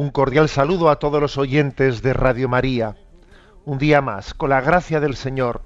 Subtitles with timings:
[0.00, 2.96] Un cordial saludo a todos los oyentes de Radio María.
[3.66, 5.60] Un día más, con la gracia del Señor,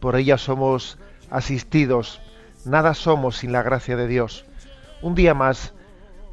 [0.00, 0.98] por ella somos
[1.30, 2.20] asistidos.
[2.66, 4.44] Nada somos sin la gracia de Dios.
[5.00, 5.72] Un día más,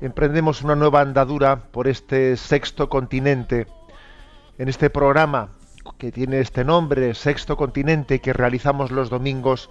[0.01, 3.65] emprendemos una nueva andadura por este sexto continente.
[4.57, 5.51] En este programa
[5.97, 9.69] que tiene este nombre, Sexto Continente, que realizamos los domingos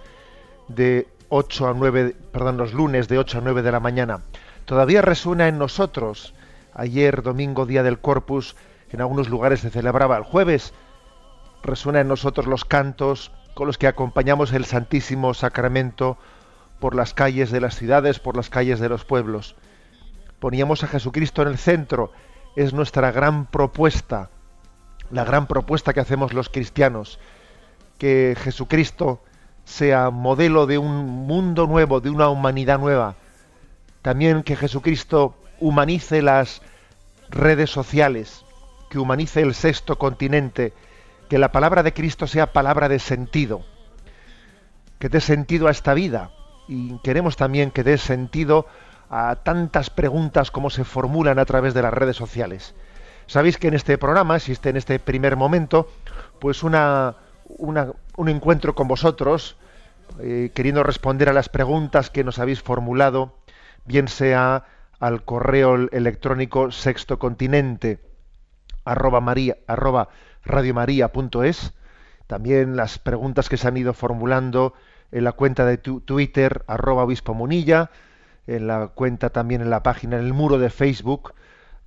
[0.67, 4.21] de 8 a 9, perdón, los lunes de 8 a 9 de la mañana.
[4.65, 6.33] Todavía resuena en nosotros
[6.77, 8.55] Ayer, domingo, día del Corpus,
[8.91, 10.75] en algunos lugares se celebraba el jueves.
[11.63, 16.19] Resuena en nosotros los cantos con los que acompañamos el Santísimo Sacramento
[16.79, 19.55] por las calles de las ciudades, por las calles de los pueblos.
[20.39, 22.11] Poníamos a Jesucristo en el centro.
[22.55, 24.29] Es nuestra gran propuesta,
[25.09, 27.17] la gran propuesta que hacemos los cristianos.
[27.97, 29.23] Que Jesucristo
[29.65, 33.15] sea modelo de un mundo nuevo, de una humanidad nueva.
[34.03, 36.61] También que Jesucristo humanice las
[37.29, 38.45] redes sociales,
[38.89, 40.73] que humanice el sexto continente,
[41.29, 43.65] que la palabra de Cristo sea palabra de sentido,
[44.99, 46.31] que dé sentido a esta vida.
[46.67, 48.67] Y queremos también que dé sentido
[49.09, 52.75] a tantas preguntas como se formulan a través de las redes sociales.
[53.25, 55.89] Sabéis que en este programa existe en este primer momento
[56.39, 57.15] pues una,
[57.47, 59.57] un encuentro con vosotros,
[60.19, 63.33] eh, queriendo responder a las preguntas que nos habéis formulado,
[63.85, 64.65] bien sea
[64.99, 67.99] al correo electrónico sextocontinente
[68.85, 70.09] arroba maría arroba
[70.43, 71.73] radiomaria.es
[72.25, 74.73] también las preguntas que se han ido formulando
[75.11, 77.91] en la cuenta de Twitter arroba obispo munilla
[78.47, 81.33] en la cuenta también en la página en el muro de Facebook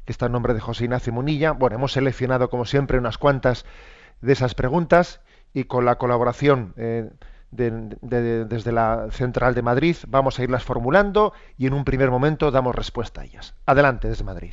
[0.05, 1.53] que está en nombre de José Ignacio Munilla.
[1.53, 3.65] Bueno hemos seleccionado como siempre unas cuantas
[4.21, 5.21] de esas preguntas
[5.53, 7.11] y con la colaboración eh,
[7.51, 9.97] desde la Central de Madrid.
[10.09, 13.55] Vamos a irlas formulando y en un primer momento damos respuesta a ellas.
[13.67, 14.53] Adelante desde Madrid.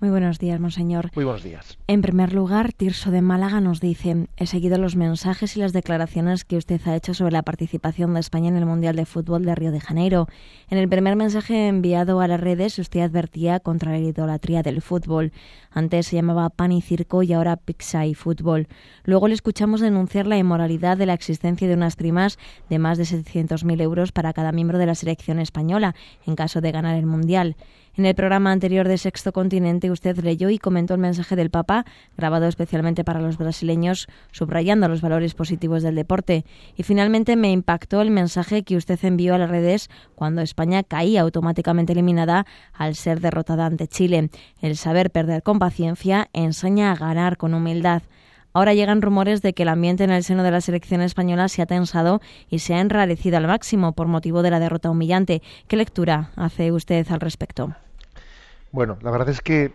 [0.00, 1.10] Muy buenos días, monseñor.
[1.14, 1.76] Muy buenos días.
[1.86, 6.46] En primer lugar, Tirso de Málaga nos dice, he seguido los mensajes y las declaraciones
[6.46, 9.54] que usted ha hecho sobre la participación de España en el Mundial de Fútbol de
[9.54, 10.26] Río de Janeiro.
[10.70, 15.32] En el primer mensaje enviado a las redes, usted advertía contra la idolatría del fútbol.
[15.70, 18.68] Antes se llamaba pan y circo y ahora pizza y fútbol.
[19.04, 22.38] Luego le escuchamos denunciar la inmoralidad de la existencia de unas primas
[22.70, 25.94] de más de 700.000 euros para cada miembro de la selección española
[26.26, 27.54] en caso de ganar el Mundial.
[27.96, 31.84] En el programa anterior de Sexto Continente usted leyó y comentó el mensaje del Papa,
[32.16, 36.44] grabado especialmente para los brasileños, subrayando los valores positivos del deporte.
[36.76, 41.22] Y finalmente me impactó el mensaje que usted envió a las redes cuando España caía
[41.22, 44.30] automáticamente eliminada al ser derrotada ante Chile.
[44.60, 48.02] El saber perder con paciencia enseña a ganar con humildad.
[48.52, 51.62] Ahora llegan rumores de que el ambiente en el seno de la selección española se
[51.62, 55.40] ha tensado y se ha enrarecido al máximo por motivo de la derrota humillante.
[55.68, 57.74] ¿Qué lectura hace usted al respecto?
[58.72, 59.72] Bueno, la verdad es que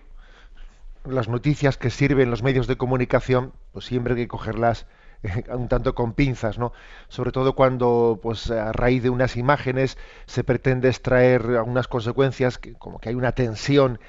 [1.07, 4.87] las noticias que sirven los medios de comunicación, pues siempre hay que cogerlas
[5.23, 6.73] eh, un tanto con pinzas, ¿no?
[7.07, 12.73] Sobre todo cuando, pues a raíz de unas imágenes se pretende extraer algunas consecuencias, que,
[12.73, 13.99] como que hay una tensión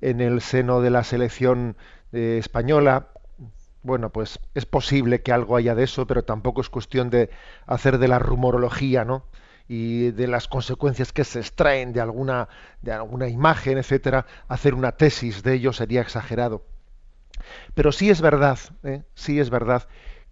[0.00, 1.76] en el seno de la selección
[2.12, 3.08] eh, española,
[3.82, 7.30] bueno, pues es posible que algo haya de eso, pero tampoco es cuestión de
[7.66, 9.24] hacer de la rumorología, ¿no?
[9.72, 12.48] Y de las consecuencias que se extraen de alguna
[12.82, 16.64] de alguna imagen, etcétera, hacer una tesis de ello sería exagerado.
[17.74, 19.04] Pero sí es verdad, ¿eh?
[19.14, 19.86] sí es verdad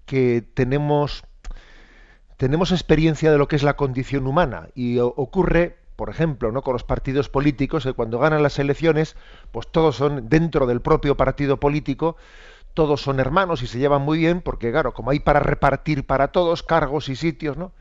[0.07, 1.23] que tenemos
[2.37, 6.63] tenemos experiencia de lo que es la condición humana y ocurre por ejemplo, ¿no?
[6.63, 9.17] con los partidos políticos, que cuando ganan las elecciones,
[9.53, 12.17] pues todos son dentro del propio partido político,
[12.75, 16.29] todos son hermanos y se llevan muy bien, porque claro, como hay para repartir para
[16.29, 17.73] todos cargos y sitios, ¿no?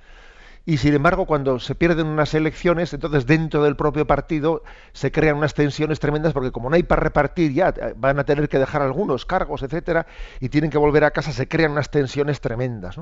[0.68, 5.38] Y sin embargo cuando se pierden unas elecciones, entonces dentro del propio partido se crean
[5.38, 8.60] unas tensiones tremendas porque como no hay para repartir ya eh, van a tener que
[8.60, 10.08] dejar algunos cargos, etcétera,
[10.42, 13.00] y tienen que volver a casa, se crean unas tensiones tremendas.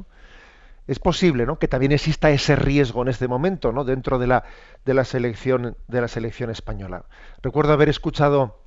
[0.86, 1.58] Es posible, ¿no?
[1.58, 3.84] que también exista ese riesgo en este momento, ¿no?
[3.84, 4.44] dentro de la
[4.86, 7.06] de la selección de la selección española.
[7.42, 8.60] Recuerdo haber escuchado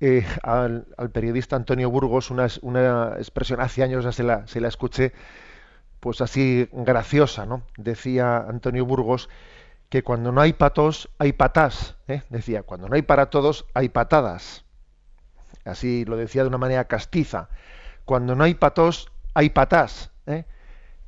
[0.00, 4.68] eh, al, periodista Antonio Burgos una, una expresión hace años ya se la, se la
[4.68, 5.14] escuché
[6.04, 7.62] pues así graciosa, ¿no?
[7.78, 9.30] Decía Antonio Burgos
[9.88, 12.20] que cuando no hay patos hay patás, ¿eh?
[12.28, 14.66] decía, cuando no hay para todos hay patadas.
[15.64, 17.48] Así lo decía de una manera castiza.
[18.04, 20.10] Cuando no hay patos hay patás.
[20.26, 20.44] ¿eh?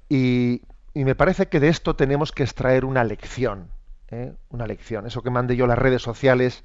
[0.09, 0.63] Y,
[0.95, 3.69] me parece que de esto tenemos que extraer una lección,
[4.11, 4.33] ¿eh?
[4.49, 5.07] una lección.
[5.07, 6.65] Eso que mandé yo las redes sociales,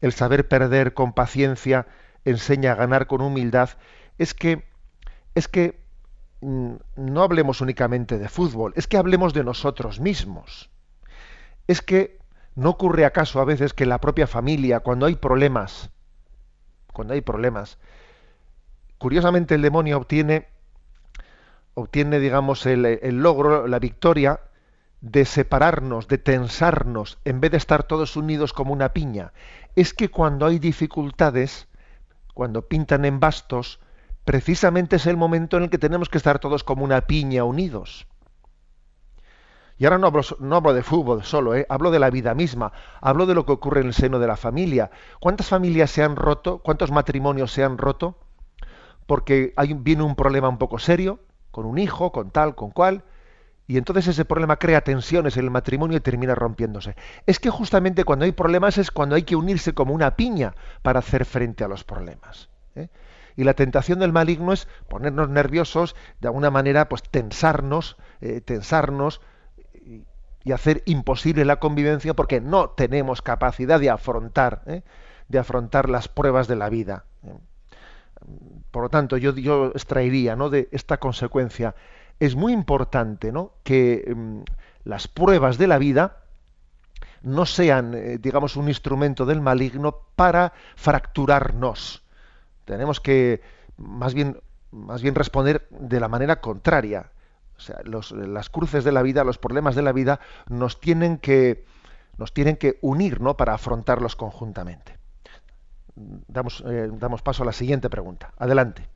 [0.00, 1.86] el saber perder con paciencia
[2.24, 3.68] enseña a ganar con humildad,
[4.16, 4.64] es que
[5.34, 5.78] es que
[6.40, 10.70] no hablemos únicamente de fútbol, es que hablemos de nosotros mismos.
[11.66, 12.18] Es que
[12.54, 15.90] no ocurre acaso a veces que la propia familia, cuando hay problemas,
[16.92, 17.78] cuando hay problemas,
[18.98, 20.48] curiosamente el demonio obtiene,
[21.74, 24.40] obtiene, digamos, el, el logro, la victoria
[25.00, 29.32] de separarnos, de tensarnos, en vez de estar todos unidos como una piña.
[29.76, 31.68] Es que cuando hay dificultades,
[32.34, 33.80] cuando pintan en bastos,
[34.24, 38.06] precisamente es el momento en el que tenemos que estar todos como una piña unidos.
[39.78, 41.64] Y ahora no hablo, no hablo de fútbol solo, ¿eh?
[41.70, 44.36] hablo de la vida misma, hablo de lo que ocurre en el seno de la
[44.36, 44.90] familia.
[45.20, 46.58] ¿Cuántas familias se han roto?
[46.58, 48.18] ¿Cuántos matrimonios se han roto?
[49.06, 51.20] Porque hay, viene un problema un poco serio,
[51.50, 53.04] con un hijo, con tal, con cual,
[53.70, 56.96] y entonces ese problema crea tensiones en el matrimonio y termina rompiéndose.
[57.24, 60.98] Es que justamente cuando hay problemas es cuando hay que unirse como una piña para
[60.98, 62.48] hacer frente a los problemas.
[62.74, 62.88] ¿eh?
[63.40, 69.22] Y la tentación del maligno es ponernos nerviosos, de alguna manera, pues tensarnos, eh, tensarnos
[69.72, 74.82] y, hacer imposible la convivencia porque no tenemos capacidad de afrontar, ¿eh?
[75.28, 77.06] de afrontar las pruebas de la vida.
[78.70, 80.50] Por lo tanto, yo, yo extraería ¿no?
[80.50, 81.74] de esta consecuencia.
[82.18, 83.54] Es muy importante ¿no?
[83.62, 84.40] que mm,
[84.84, 86.24] las pruebas de la vida
[87.22, 92.02] no sean, eh, digamos, un instrumento del maligno para fracturarnos,
[92.70, 93.40] tenemos que
[93.76, 94.36] más bien,
[95.16, 97.10] responder de la manera contraria.
[97.56, 101.66] O sea, las cruces de la vida, los problemas de la vida nos tienen que,
[102.16, 103.36] nos tienen que unir ¿no?
[103.36, 104.98] para afrontarlos conjuntamente.
[105.96, 108.32] Damos, eh, damos paso a la siguiente pregunta.
[108.38, 108.88] Adelante.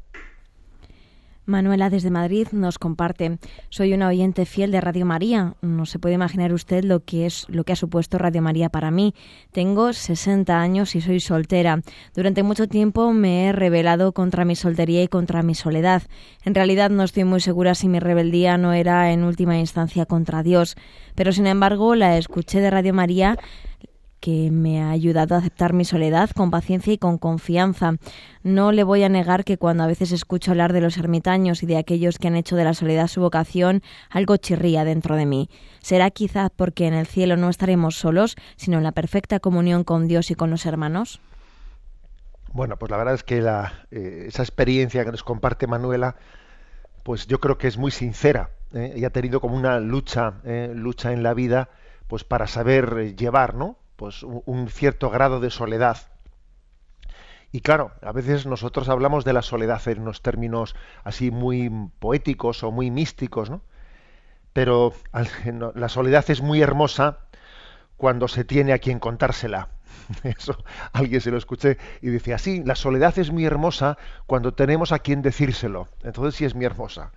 [1.47, 3.39] Manuela desde Madrid nos comparte,
[3.69, 5.55] soy una oyente fiel de Radio María.
[5.61, 8.91] No se puede imaginar usted lo que es lo que ha supuesto Radio María para
[8.91, 9.15] mí.
[9.53, 11.83] Tengo 60 años y soy soltera.
[12.15, 16.03] Durante mucho tiempo me he rebelado contra mi soltería y contra mi soledad.
[16.45, 20.43] En realidad no estoy muy segura si mi rebeldía no era en última instancia contra
[20.43, 20.77] Dios,
[21.15, 23.39] pero sin embargo la escuché de Radio María
[24.25, 27.97] que me ha ayudado a aceptar mi soledad con paciencia y con confianza.
[28.43, 31.67] No le voy a negar que cuando a veces escucho hablar de los ermitaños y
[31.67, 35.51] de aquellos que han hecho de la soledad su vocación, algo chirría dentro de mí.
[35.83, 40.09] ¿Será quizás porque en el cielo no estaremos solos, sino en la perfecta comunión con
[40.09, 41.21] Dios y con los hermanos?
[42.55, 43.45] Bueno, pues la verdad es que
[43.91, 46.17] eh, esa experiencia que nos comparte Manuela,
[47.03, 48.53] pues yo creo que es muy sincera.
[48.73, 49.05] ¿eh?
[49.05, 50.73] ha tenido como una lucha, ¿eh?
[50.75, 51.69] lucha en la vida,
[52.09, 53.84] pues para saber llevar, ¿no?
[53.97, 55.99] Pues un cierto grado de soledad.
[57.55, 60.75] Y claro, a veces nosotros hablamos de la soledad en unos términos
[61.05, 61.71] así muy
[62.01, 63.63] poéticos o muy místicos, ¿no?
[64.53, 64.93] Pero
[65.77, 67.21] la soledad es muy hermosa
[67.97, 69.69] cuando se tiene a quien contársela.
[70.25, 74.91] Eso alguien se lo escuché y decía, sí, la soledad es muy hermosa cuando tenemos
[74.91, 75.87] a quien decírselo.
[76.03, 77.13] Entonces sí es muy hermosa.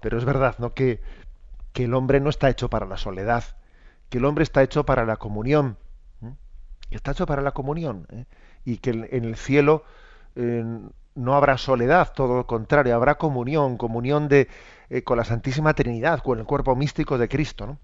[0.00, 0.74] Pero es verdad, ¿no?
[0.74, 1.00] Que,
[1.72, 3.42] que el hombre no está hecho para la soledad,
[4.10, 5.76] que el hombre está hecho para la comunión,
[6.96, 8.24] está hecho para la comunión ¿eh?
[8.64, 9.84] y que en el cielo
[10.36, 10.64] eh,
[11.14, 14.48] no habrá soledad, todo lo contrario, habrá comunión, comunión de,
[14.88, 17.78] eh, con la Santísima Trinidad, con el cuerpo místico de Cristo.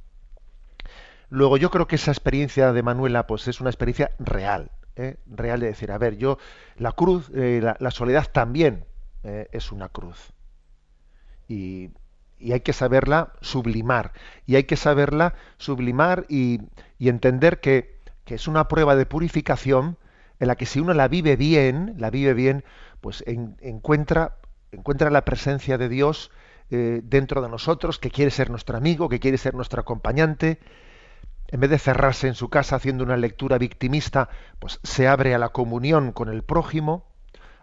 [1.31, 4.71] Luego yo creo que esa experiencia de Manuela pues es una experiencia real,
[5.27, 6.39] real de decir, a ver, yo
[6.77, 8.87] la cruz, la, soledad también
[9.23, 10.33] es una cruz.
[11.47, 11.91] Y,
[12.39, 14.13] y, hay que saberla sublimar,
[14.47, 16.63] y hay que saberla sublimar y,
[16.99, 17.98] y entender que
[18.29, 19.97] que es una prueba de purificación
[20.39, 22.63] en la que si uno la vive bien, la vive bien,
[23.01, 24.37] pues encuentra,
[24.71, 26.31] encuentra la presencia de Dios
[26.71, 30.59] eh, dentro de nosotros, que quiere ser nuestro amigo, que quiere ser nuestro acompañante.
[31.47, 35.39] En vez de cerrarse en su casa haciendo una lectura victimista, pues se abre a
[35.39, 37.07] la comunión con el prójimo,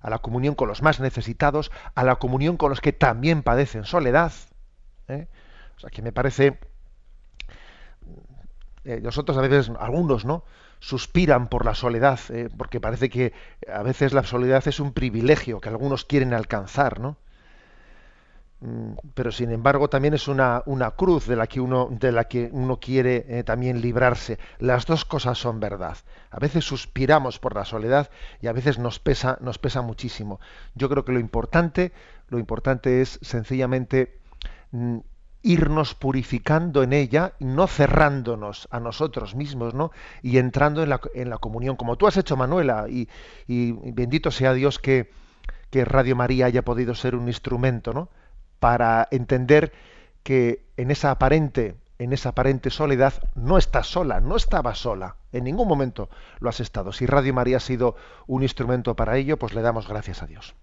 [0.01, 3.83] a la comunión con los más necesitados, a la comunión con los que también padecen
[3.83, 4.33] soledad.
[5.09, 5.27] ¿eh?
[5.77, 6.57] O sea que me parece
[8.85, 10.43] eh, nosotros a veces, algunos, ¿no?
[10.79, 13.33] Suspiran por la soledad, eh, porque parece que
[13.71, 17.17] a veces la soledad es un privilegio que algunos quieren alcanzar, ¿no?
[18.61, 22.25] Mm, pero sin embargo también es una, una, cruz de la que uno, de la
[22.25, 24.39] que uno quiere eh, también librarse.
[24.59, 25.97] Las dos cosas son verdad.
[26.31, 28.09] A veces suspiramos por la soledad
[28.41, 30.39] y a veces nos pesa, nos pesa muchísimo.
[30.73, 31.91] Yo creo que lo importante,
[32.29, 34.19] lo importante es sencillamente
[34.71, 34.99] mm,
[35.45, 39.91] irnos purificando en ella, no cerrándonos a nosotros mismos, ¿no?
[40.23, 43.07] Y entrando en la, en la comunión, como tú has hecho, Manuela, y,
[43.47, 45.11] bendito sea Dios que,
[45.69, 48.09] que Radio María haya podido ser un instrumento, ¿no?
[48.59, 49.71] Para entender
[50.23, 55.43] que en esa aparente, en esa aparente soledad no estás sola, no estaba sola, en
[55.43, 56.09] ningún momento
[56.39, 56.91] lo has estado.
[56.91, 60.55] Si Radio María ha sido un instrumento para ello, pues le damos gracias a Dios.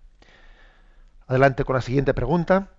[1.28, 2.70] Adelante con la siguiente pregunta.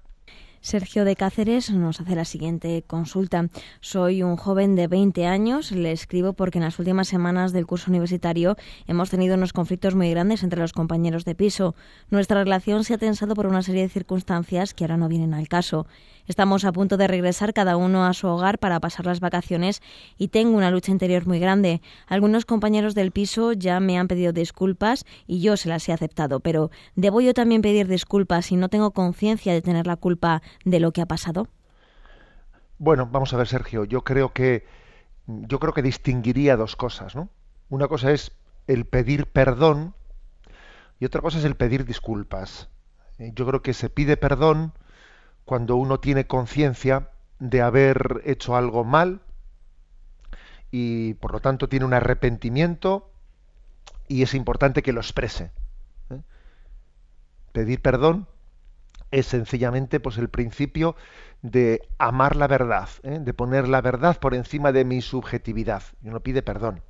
[0.64, 3.50] Sergio de Cáceres nos hace la siguiente consulta.
[3.82, 7.92] Soy un joven de 20 años, le escribo porque en las últimas semanas del curso
[7.92, 8.56] universitario
[8.88, 11.76] hemos tenido unos conflictos muy grandes entre los compañeros de piso.
[12.10, 15.50] Nuestra relación se ha tensado por una serie de circunstancias que ahora no vienen al
[15.50, 15.86] caso.
[16.26, 19.82] Estamos a punto de regresar cada uno a su hogar para pasar las vacaciones
[20.18, 21.82] y tengo una lucha interior muy grande.
[22.08, 26.40] Algunos compañeros del piso ya me han pedido disculpas y yo se las he aceptado,
[26.40, 30.80] pero ¿debo yo también pedir disculpas si no tengo conciencia de tener la culpa de
[30.80, 31.50] lo que ha pasado?
[32.78, 33.84] Bueno, vamos a ver, Sergio.
[33.84, 34.66] Yo creo que
[35.28, 37.30] yo creo que distinguiría dos cosas, ¿no?
[37.70, 38.32] Una cosa es
[38.68, 39.94] el pedir perdón
[41.00, 42.70] y otra cosa es el pedir disculpas.
[43.20, 44.74] Eh, yo creo que se pide perdón
[45.46, 47.10] cuando uno tiene conciencia
[47.40, 49.22] de haber hecho algo mal
[50.72, 53.12] y por lo tanto tiene un arrepentimiento
[54.08, 55.52] y es importante que lo exprese.
[56.10, 56.22] ¿eh?
[57.52, 58.28] Pedir perdón
[59.12, 60.96] es sencillamente pues el principio
[61.42, 63.20] de amar la verdad, ¿eh?
[63.20, 65.84] de poner la verdad por encima de mi subjetividad.
[66.02, 66.82] Y uno pide perdón.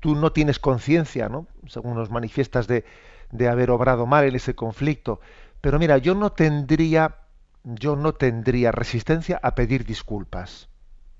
[0.00, 1.46] Tú no tienes conciencia, ¿no?
[1.68, 2.84] según nos manifiestas, de,
[3.30, 5.20] de haber obrado mal en ese conflicto.
[5.60, 7.21] Pero mira, yo no tendría
[7.64, 10.68] yo no tendría resistencia a pedir disculpas.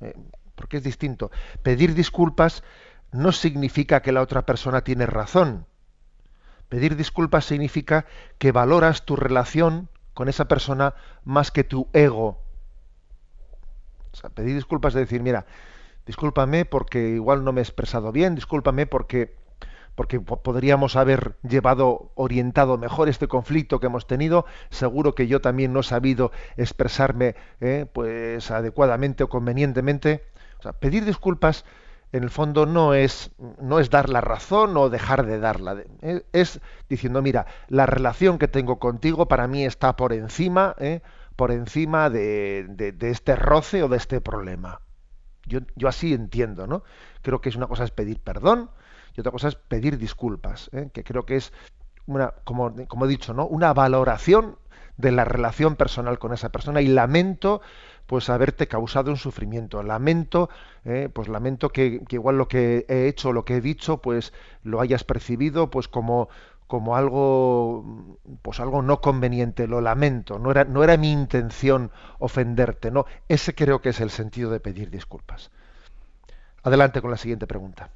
[0.01, 0.15] Eh,
[0.55, 1.31] porque es distinto.
[1.63, 2.63] Pedir disculpas
[3.11, 5.67] no significa que la otra persona tiene razón.
[6.69, 8.07] Pedir disculpas significa
[8.39, 10.95] que valoras tu relación con esa persona
[11.25, 12.41] más que tu ego.
[14.13, 15.47] O sea, pedir disculpas es decir, mira,
[16.07, 19.37] discúlpame porque igual no me he expresado bien, discúlpame porque
[19.95, 24.47] porque podríamos haber llevado orientado mejor este conflicto que hemos tenido.
[24.71, 30.25] Seguro que yo también no he sabido expresarme eh, pues adecuadamente o convenientemente.
[30.81, 31.65] Pedir disculpas
[32.13, 35.83] en el fondo no es no es dar la razón o dejar de darla.
[36.03, 41.01] Eh, es diciendo, mira, la relación que tengo contigo para mí está por encima, eh,
[41.37, 44.81] por encima de, de, este roce o de este problema.
[45.47, 46.85] Yo, yo así entiendo, ¿no?
[47.23, 48.71] Creo que es una cosa es pedir perdón,
[49.16, 50.88] y otra cosa es pedir disculpas, ¿eh?
[50.92, 51.52] que creo que es
[52.07, 53.47] una, como, he dicho, ¿no?
[53.47, 54.57] una valoración
[54.97, 57.62] de la relación personal con esa persona y lamento
[58.07, 60.50] pues haberte causado un sufrimiento lamento
[60.85, 61.09] ¿eh?
[61.12, 65.02] pues lamento que, igual lo que he hecho lo que he dicho pues lo hayas
[65.02, 66.28] percibido pues como
[66.66, 67.85] como algo
[68.42, 73.54] pues algo no conveniente lo lamento no era no era mi intención ofenderte no ese
[73.54, 75.50] creo que es el sentido de pedir disculpas
[76.62, 77.90] adelante con la siguiente pregunta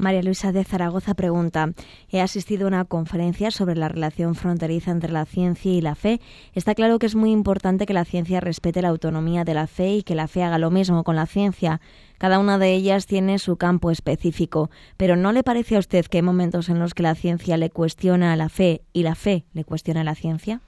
[0.00, 1.72] María Luisa de Zaragoza pregunta,
[2.08, 6.22] he asistido a una conferencia sobre la relación fronteriza entre la ciencia y la fe.
[6.54, 9.96] Está claro que es muy importante que la ciencia respete la autonomía de la fe
[9.96, 11.82] y que la fe haga lo mismo con la ciencia.
[12.16, 16.18] Cada una de ellas tiene su campo específico, pero ¿no le parece a usted que
[16.18, 19.44] hay momentos en los que la ciencia le cuestiona a la fe y la fe
[19.52, 20.62] le cuestiona a la ciencia?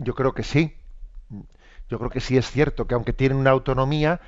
[0.00, 0.74] Yo creo que sí.
[1.88, 4.20] Yo creo que sí es cierto que aunque tienen una autonomía,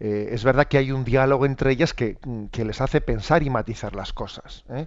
[0.00, 2.16] eh, es verdad que hay un diálogo entre ellas que,
[2.52, 4.64] les hace pensar y matizar las cosas.
[4.70, 4.86] ¿eh?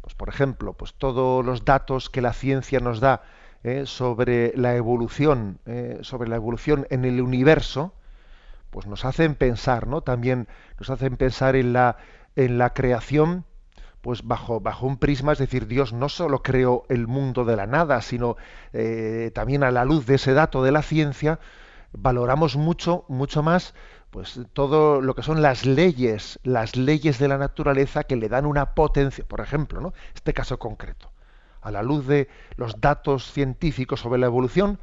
[0.00, 3.22] Pues, por ejemplo, pues todos los datos que la ciencia nos da
[3.62, 3.84] ¿eh?
[3.84, 5.58] sobre la evolución,
[6.00, 7.92] sobre la evolución en el universo,
[8.70, 10.00] pues nos hacen pensar, ¿no?
[10.00, 10.48] También
[10.80, 11.98] nos hacen pensar en la,
[12.34, 13.44] en la creación,
[14.00, 17.66] pues bajo, bajo un prisma, es decir, Dios no solo creó el mundo de la
[17.66, 18.36] nada, sino
[19.32, 21.38] también a la luz de ese dato de la ciencia,
[21.96, 23.74] valoramos mucho, mucho más
[24.10, 28.46] pues todo lo que son las leyes, las leyes de la naturaleza que le dan
[28.46, 29.92] una potencia, por ejemplo, ¿no?
[30.14, 31.10] Este caso concreto,
[31.60, 34.78] a la luz de los datos científicos sobre la evolución,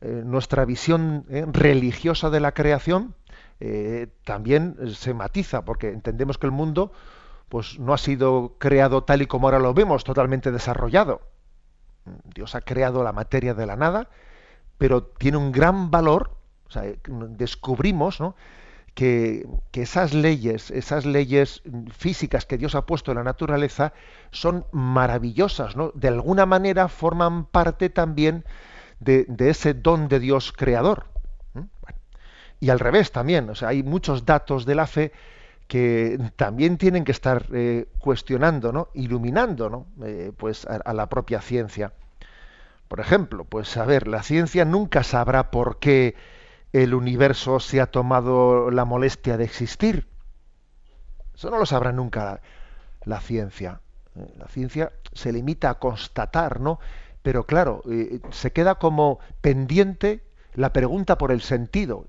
[0.00, 3.14] eh, nuestra visión eh, religiosa de la creación
[3.60, 6.90] eh, también se matiza, porque entendemos que el mundo
[7.48, 11.20] pues no ha sido creado tal y como ahora lo vemos, totalmente desarrollado.
[12.34, 14.08] Dios ha creado la materia de la nada,
[14.78, 16.36] pero tiene un gran valor,
[17.38, 18.34] descubrimos ¿no?
[18.96, 21.62] que, esas leyes, esas leyes
[21.96, 23.92] físicas que Dios ha puesto en la naturaleza
[24.30, 25.92] son maravillosas, ¿no?
[25.94, 28.44] De alguna manera forman parte también
[28.98, 31.04] de, ese don de Dios creador.
[32.58, 35.12] Y al revés también, o sea, hay muchos datos de la fe
[35.68, 38.88] que también tienen que estar eh, cuestionando, ¿no?
[38.94, 39.86] iluminando ¿no?
[40.06, 41.92] Eh, pues a, la propia ciencia.
[42.88, 46.14] Por ejemplo, pues a ver, la ciencia nunca sabrá por qué
[46.72, 50.06] el universo se ha tomado la molestia de existir.
[51.34, 52.40] Eso no lo sabrá nunca
[53.04, 53.80] la, ciencia.
[54.38, 56.78] La ciencia se limita a constatar, ¿no?
[57.22, 60.22] Pero claro, eh, se queda como pendiente
[60.54, 62.06] la pregunta por el sentido.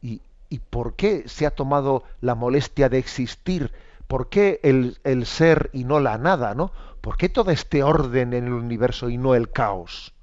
[0.00, 0.20] ¿Y,
[0.68, 3.72] por qué se ha tomado la molestia de existir?
[4.06, 6.72] ¿Por qué el, el ser y no la nada, ¿no?
[7.02, 10.14] ¿Por qué todo este orden en el universo y no el caos?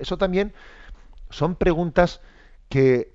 [0.00, 0.52] eso también
[1.30, 2.20] son preguntas
[2.68, 3.10] que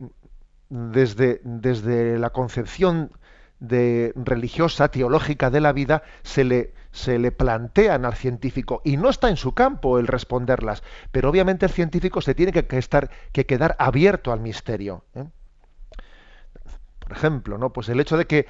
[0.69, 3.11] desde, desde la concepción
[3.59, 9.29] religiosa, teológica de la vida, se le, se le plantean al científico y no está
[9.29, 13.75] en su campo el responderlas, pero obviamente el científico se tiene que, estar, que quedar
[13.79, 15.05] abierto al misterio.
[15.13, 15.25] ¿eh?
[16.99, 17.71] Por ejemplo, ¿no?
[17.71, 18.47] Pues el hecho de que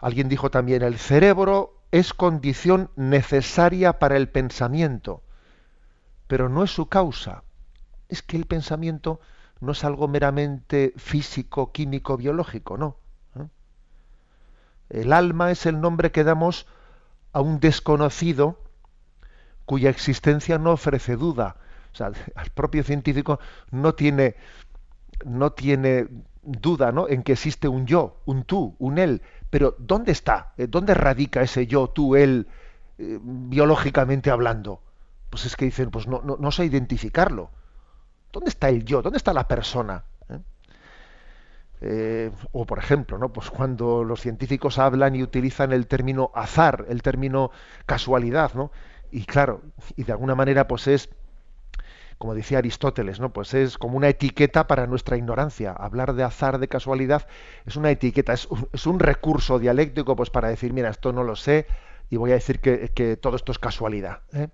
[0.00, 5.22] alguien dijo también el cerebro es condición necesaria para el pensamiento,
[6.26, 7.44] pero no es su causa.
[8.08, 9.20] Es que el pensamiento
[9.60, 12.96] no es algo meramente físico, químico, biológico, no.
[13.36, 13.48] ¿Eh?
[14.90, 16.66] El alma es el nombre que damos
[17.32, 18.58] a un desconocido
[19.64, 21.56] cuya existencia no ofrece duda.
[21.92, 22.08] O sea,
[22.44, 23.40] el propio científico
[23.70, 24.36] no tiene,
[25.24, 26.08] no tiene
[26.42, 27.08] duda ¿no?
[27.08, 29.22] en que existe un yo, un tú, un él.
[29.50, 30.52] Pero ¿dónde está?
[30.56, 32.48] Eh, ¿Dónde radica ese yo, tú, él,
[32.98, 34.82] eh, biológicamente hablando?
[35.30, 37.50] Pues es que dicen, pues no, no, sé identificarlo.
[38.32, 39.02] ¿Dónde está el yo?
[39.02, 40.04] ¿Dónde está la persona?
[41.80, 43.32] Eh, o por ejemplo, ¿no?
[43.32, 47.52] Pues cuando los científicos hablan y utilizan el término azar, el término
[47.86, 48.72] casualidad, ¿no?
[49.12, 49.62] Y claro,
[49.96, 51.08] y de alguna manera, pues es,
[52.18, 53.32] como decía Aristóteles, ¿no?
[53.32, 55.72] Pues es como una etiqueta para nuestra ignorancia.
[55.72, 57.26] Hablar de azar, de casualidad,
[57.64, 58.46] es una etiqueta, es
[58.86, 61.66] un, recurso dialéctico, pues para decir, mira, esto no lo sé,
[62.10, 64.22] y voy a decir que, todo esto es casualidad.
[64.32, 64.48] ¿eh?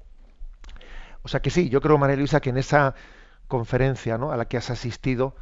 [1.23, 2.95] O sea que sí, yo creo, María Luisa, que en esa
[3.49, 4.31] conferencia ¿no?
[4.31, 5.35] a la que has asistido,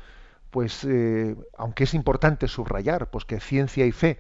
[0.51, 4.19] pues eh, aunque es importante subrayar pues que ciencia y fe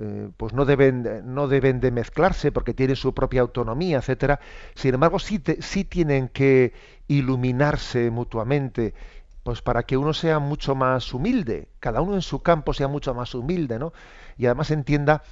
[0.00, 4.40] eh, pues no deben no deben de mezclarse porque tienen su propia autonomía etcétera.
[4.74, 6.72] Sin embargo sí, sí tienen que
[7.08, 8.94] iluminarse mutuamente
[9.42, 13.14] pues para que uno sea mucho más humilde cada uno en su campo sea mucho
[13.14, 13.92] más humilde no
[14.38, 15.22] y además entienda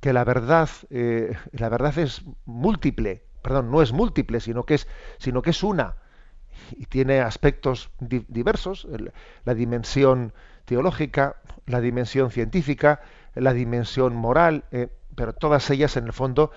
[0.00, 4.88] que la verdad eh, la verdad es múltiple perdón no es múltiple sino que es
[5.18, 5.96] sino que es una
[6.72, 8.86] y tiene aspectos diversos,
[9.44, 10.32] la dimensión
[10.64, 13.00] teológica, la dimensión científica,
[13.34, 16.50] la dimensión moral, eh, pero todas ellas en el fondo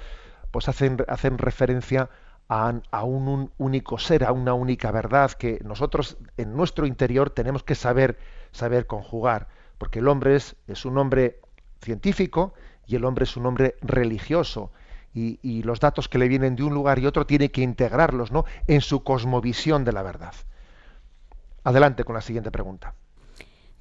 [0.51, 2.09] pues hacen, hacen referencia
[2.49, 7.29] a, a un, un, único ser, a una única verdad que nosotros en nuestro interior
[7.29, 8.17] tenemos que saber,
[8.51, 11.39] saber conjugar, porque el hombre es, es un hombre
[11.81, 12.53] científico
[12.85, 14.71] y el hombre es un hombre religioso
[15.13, 18.45] y, los datos que le vienen de un lugar y otro tiene que integrarlos ¿no?
[18.67, 20.33] en su cosmovisión de la verdad.
[21.63, 22.93] Adelante con la siguiente pregunta.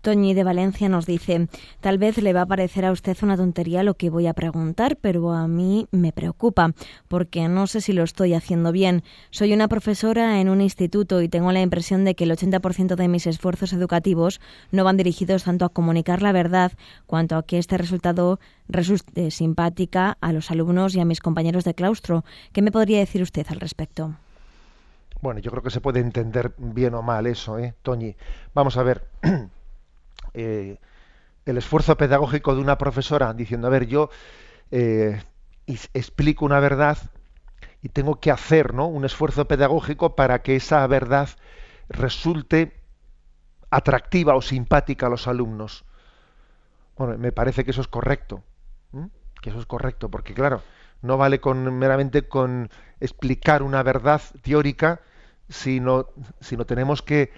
[0.07, 1.49] Toñi de Valencia nos dice,
[1.81, 4.99] tal vez le va a parecer a usted una tontería lo que voy a preguntar,
[5.01, 6.75] pero a mí me preocupa,
[7.09, 9.03] porque no sé si lo estoy haciendo bien.
[9.31, 13.09] Soy una profesora en un instituto y tengo la impresión de que el 80% de
[13.09, 14.41] mis esfuerzos educativos
[14.71, 16.71] no van dirigidos tanto a comunicar la verdad
[17.07, 18.39] cuanto a que este resultado
[18.69, 22.25] resulte simpática a los alumnos y a mis compañeros de claustro.
[22.53, 24.15] ¿Qué me podría decir usted al respecto?
[25.21, 28.15] Bueno, yo creo que se puede entender bien o mal eso, ¿eh, Toñi?
[28.55, 29.03] Vamos a ver.
[30.37, 30.79] Eh,
[31.47, 34.11] el esfuerzo pedagógico de una profesora diciendo, a ver, yo
[34.71, 35.23] eh,
[35.67, 36.99] explico una verdad
[37.83, 38.87] y tengo que hacer ¿no?
[38.87, 41.31] un esfuerzo pedagógico para que esa verdad
[41.89, 42.83] resulte
[43.71, 45.85] atractiva o simpática a los alumnos.
[46.99, 48.43] Bueno, me parece que eso es correcto.
[49.41, 50.63] Que eso es correcto, porque claro,
[51.03, 52.69] no vale con meramente con
[53.01, 55.01] explicar una verdad teórica,
[55.49, 56.09] sino,
[56.41, 57.33] sino tenemos que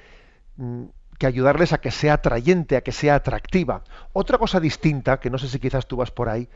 [0.57, 0.85] mm,
[1.19, 3.83] que ayudarles a que sea atrayente, a que sea atractiva.
[4.13, 6.49] Otra cosa distinta, que no sé si quizás tú vas por ahí,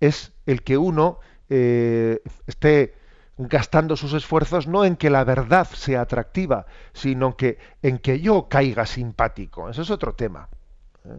[0.00, 2.94] es el que uno eh, esté
[3.38, 8.48] gastando sus esfuerzos no en que la verdad sea atractiva, sino que en que yo
[8.48, 9.70] caiga simpático.
[9.70, 10.48] Eso es otro tema.
[11.04, 11.18] ¿eh?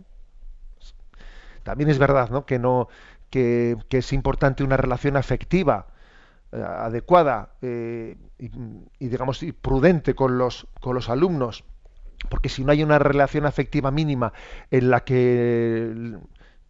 [1.64, 2.46] También es verdad, ¿no?
[2.46, 2.90] Que no
[3.30, 5.88] que, es importante una relación afectiva
[6.52, 8.18] eh, adecuada y,
[9.00, 11.64] y, digamos y prudente con los con los alumnos
[12.30, 14.34] porque si no hay una relación afectiva mínima
[14.70, 16.18] en la que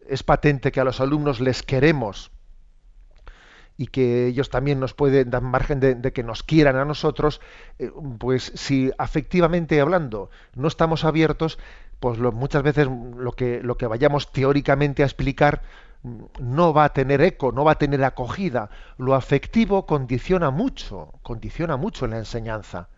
[0.08, 2.32] es patente que a los alumnos les queremos
[3.78, 7.42] y que ellos también nos pueden dar margen de, que nos quieran a nosotros,
[7.80, 11.58] eh, pues si afectivamente hablando no estamos abiertos,
[12.00, 15.62] pues muchas veces lo que, lo que vayamos teóricamente a explicar
[16.40, 18.70] no va a tener eco, no va a tener acogida.
[18.98, 22.90] Lo afectivo condiciona mucho, condiciona mucho en la enseñanza.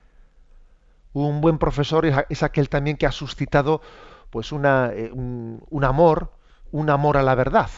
[1.14, 3.82] Un buen profesor es, aquel también que ha suscitado
[4.30, 6.34] pues una, eh, un amor,
[6.72, 7.70] un amor a la verdad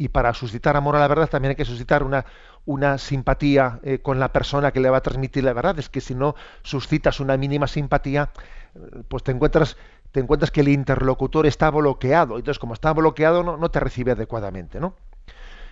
[0.00, 2.24] y para suscitar amor a la verdad también hay que suscitar una,
[2.64, 5.78] una simpatía eh, con la persona que le va a transmitir la verdad.
[5.78, 8.30] Es que si no suscitas una mínima simpatía,
[8.74, 9.76] eh, pues te encuentras,
[10.10, 12.38] te encuentras que el interlocutor está bloqueado.
[12.38, 14.80] Entonces, como está bloqueado, no, no te recibe adecuadamente.
[14.80, 14.94] ¿no?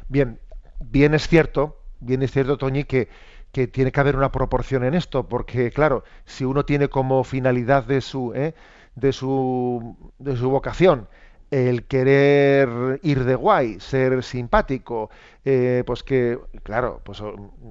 [0.09, 0.39] Bien,
[0.79, 3.09] bien es cierto, bien es cierto, Toñi, que,
[3.53, 7.85] que tiene que haber una proporción en esto, porque claro, si uno tiene como finalidad
[7.85, 8.55] de su, eh,
[8.95, 11.09] de su, de su vocación
[11.51, 15.11] el querer ir de guay, ser simpático,
[15.45, 17.23] eh, pues que, claro, pues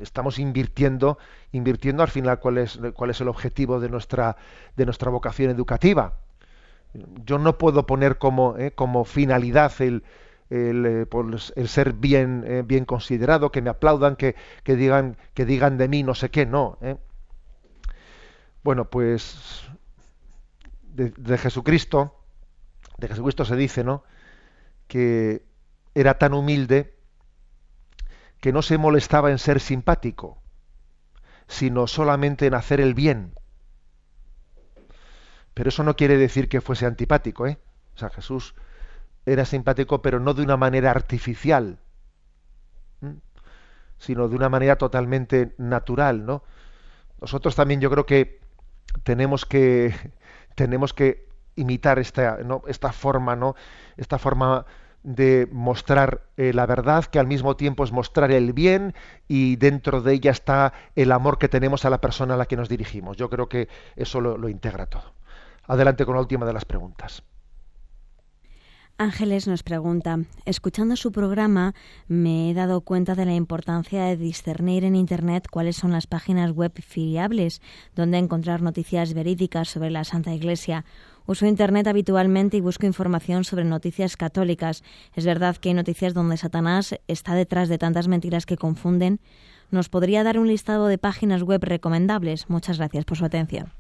[0.02, 1.20] estamos invirtiendo,
[1.52, 4.36] invirtiendo al final cuál es, cuál es el objetivo de nuestra,
[4.76, 6.14] de nuestra vocación educativa.
[7.26, 10.04] Yo no puedo poner como, eh, como finalidad el,
[10.50, 11.08] el, eh,
[11.56, 16.04] el ser bien, bien considerado, que me aplaudan, que, que, digan, que digan de mí
[16.04, 16.78] no sé qué, no.
[18.64, 19.70] Bueno, pues
[20.84, 22.16] de, de Jesucristo,
[22.98, 24.04] de Jesucristo se dice, ¿no?
[24.88, 25.46] Que
[25.94, 26.96] era tan humilde
[28.40, 30.42] que no se molestaba en ser simpático,
[31.48, 33.34] sino solamente en hacer el bien.
[35.54, 37.58] Pero eso no quiere decir que fuese antipático, ¿eh?
[37.96, 38.54] O sea, Jesús
[39.28, 41.78] era simpático, pero no de una manera artificial,
[43.98, 46.44] sino de una manera totalmente natural, ¿no?
[47.20, 48.40] Nosotros también yo creo que
[49.04, 49.94] tenemos que
[50.56, 52.62] tenemos que imitar esta, ¿no?
[52.68, 53.56] esta forma, ¿no?
[53.98, 54.66] Esta forma
[55.04, 58.94] de mostrar eh, la verdad, que al mismo tiempo es mostrar el bien
[59.28, 62.58] y dentro de ella está el amor que tenemos a la persona a la que
[62.58, 63.18] nos dirigimos.
[63.18, 65.14] Yo creo que eso lo integra todo.
[65.68, 67.24] Adelante con la última de las preguntas.
[69.00, 71.76] Ángeles nos pregunta, escuchando su programa
[72.08, 76.52] me he dado cuenta de la importancia de discernir en Internet cuáles son las páginas
[76.52, 77.62] web fiables
[77.96, 80.84] donde encontrar noticias verídicas sobre la Santa Iglesia.
[81.28, 84.84] Uso Internet habitualmente y busco información sobre noticias católicas.
[85.14, 89.20] Es verdad que hay noticias donde Satanás está detrás de tantas mentiras que confunden.
[89.70, 92.50] ¿Nos podría dar un listado de páginas web recomendables?
[92.50, 93.72] Muchas gracias por su atención.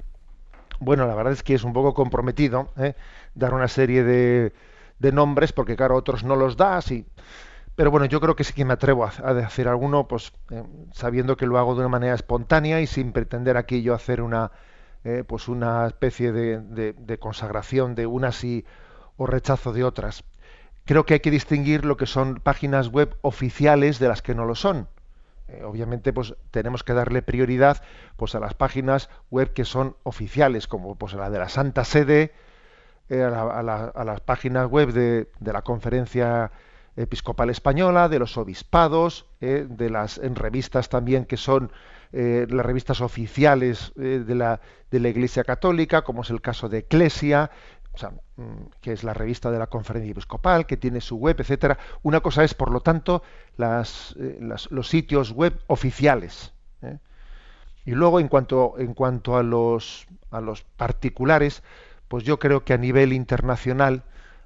[0.79, 2.93] Bueno, la verdad es que es un poco comprometido ¿eh?
[3.33, 4.53] dar una serie de
[4.99, 7.05] de nombres, porque claro, otros no los das y...
[7.75, 10.63] Pero bueno, yo creo que sí que me atrevo a, a decir alguno, pues eh,
[10.93, 14.51] sabiendo que lo hago de una manera espontánea y sin pretender aquí yo hacer una,
[15.03, 18.65] eh, pues una especie de, de, consagración de unas y
[19.15, 20.25] o rechazo de otras.
[20.83, 24.43] Creo que hay que distinguir lo que son páginas web oficiales de las que no
[24.43, 24.89] lo son.
[25.47, 27.81] Eh, obviamente, pues tenemos que darle prioridad
[28.17, 32.33] pues a las páginas web que son oficiales, como pues la de la Santa Sede,
[33.09, 36.51] eh, a, las páginas web de, la Conferencia
[36.97, 41.71] Episcopal Española, de los obispados, eh, de las en revistas también que son
[42.11, 44.59] eh, las revistas oficiales de, la,
[44.91, 47.49] de la Iglesia Católica, como es el caso de Eclesia,
[48.35, 48.41] mm,
[48.81, 51.77] que es la revista de la Conferencia Episcopal, que tiene su web, etcétera.
[52.03, 53.23] Una cosa es, por lo tanto,
[53.55, 56.51] los sitios web oficiales.
[57.85, 61.63] Y luego, en cuanto, en cuanto a, los, a los particulares,
[62.07, 64.03] pues yo creo que a nivel internacional,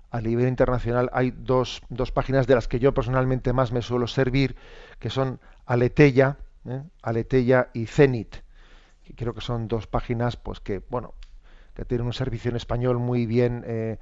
[0.09, 4.07] a nivel internacional hay dos, dos páginas de las que yo personalmente más me suelo
[4.07, 4.55] servir,
[4.99, 6.83] que son Aleteya, ¿eh?
[7.73, 8.37] Y Zenit.
[9.03, 11.13] Que creo que son dos páginas, pues que, bueno,
[11.73, 13.97] que tienen un servicio en español muy bien, eh,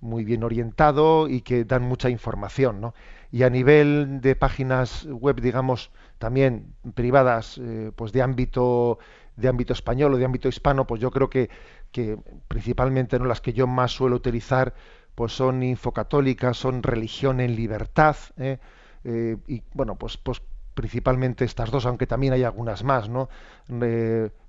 [0.00, 2.94] muy bien orientado y que dan mucha información, ¿no?
[3.32, 8.98] Y a nivel de páginas web, digamos, también privadas, eh, pues de ámbito
[9.36, 11.50] de ámbito español o de ámbito hispano, pues yo creo que
[11.94, 14.74] que principalmente no las que yo más suelo utilizar
[15.14, 18.58] pues son infocatólicas, son religión en libertad, ¿eh?
[19.04, 20.42] Eh, y bueno, pues, pues
[20.74, 23.28] principalmente estas dos, aunque también hay algunas más, ¿no?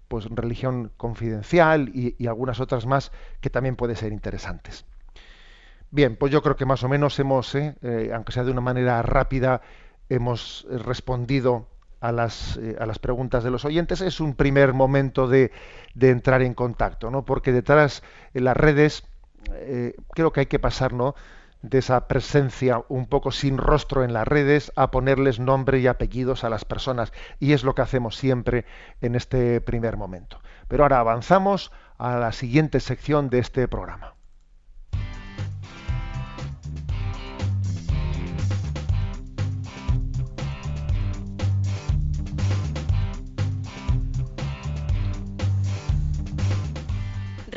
[0.07, 4.85] pues religión confidencial y, algunas otras más que también pueden ser interesantes.
[5.91, 7.75] Bien, pues yo creo que más o menos hemos, ¿eh?
[8.11, 9.61] aunque sea de una manera rápida,
[10.09, 11.67] hemos respondido
[12.07, 15.51] a las, eh, a las preguntas de los oyentes, es un primer momento de,
[15.93, 17.25] de entrar en contacto, ¿no?
[17.25, 19.03] Porque detrás en las redes
[19.53, 21.15] eh, creo que hay que pasar, ¿no?
[21.69, 26.43] de esa presencia un poco sin rostro en las redes a ponerles nombre y apellidos
[26.43, 28.65] a las personas y es lo que hacemos siempre
[29.01, 30.39] en este primer momento.
[30.67, 34.14] Pero ahora avanzamos a la siguiente sección de este programa.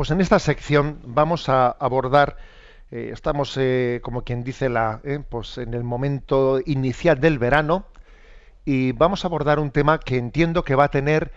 [0.00, 2.38] Pues en esta sección vamos a abordar,
[2.90, 7.84] eh, estamos eh, como quien dice la, eh, pues en el momento inicial del verano
[8.64, 11.32] y vamos a abordar un tema que entiendo que va a tener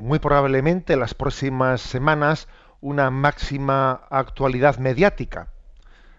[0.00, 2.48] muy probablemente en las próximas semanas
[2.80, 5.46] una máxima actualidad mediática.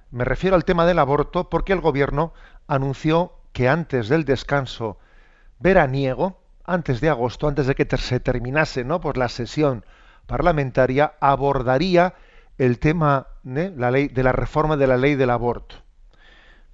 [0.09, 2.31] Me refiero al tema del aborto porque el gobierno
[2.67, 4.99] anunció que antes del descanso
[5.59, 9.01] veraniego, antes de agosto, antes de que se terminase ¿no?
[9.01, 9.83] pues la sesión
[10.27, 12.13] parlamentaria abordaría
[12.57, 13.73] el tema ¿eh?
[13.75, 15.75] la ley, de la reforma de la ley del aborto.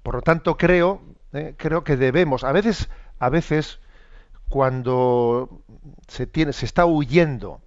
[0.02, 1.00] Por lo tanto, creo,
[1.32, 1.54] ¿eh?
[1.56, 3.80] creo que debemos, a veces, a veces,
[4.48, 5.62] cuando
[6.08, 7.62] se, tiene, se está huyendo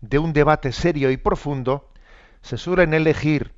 [0.00, 1.90] de un debate serio y profundo,
[2.42, 3.52] se suelen elegir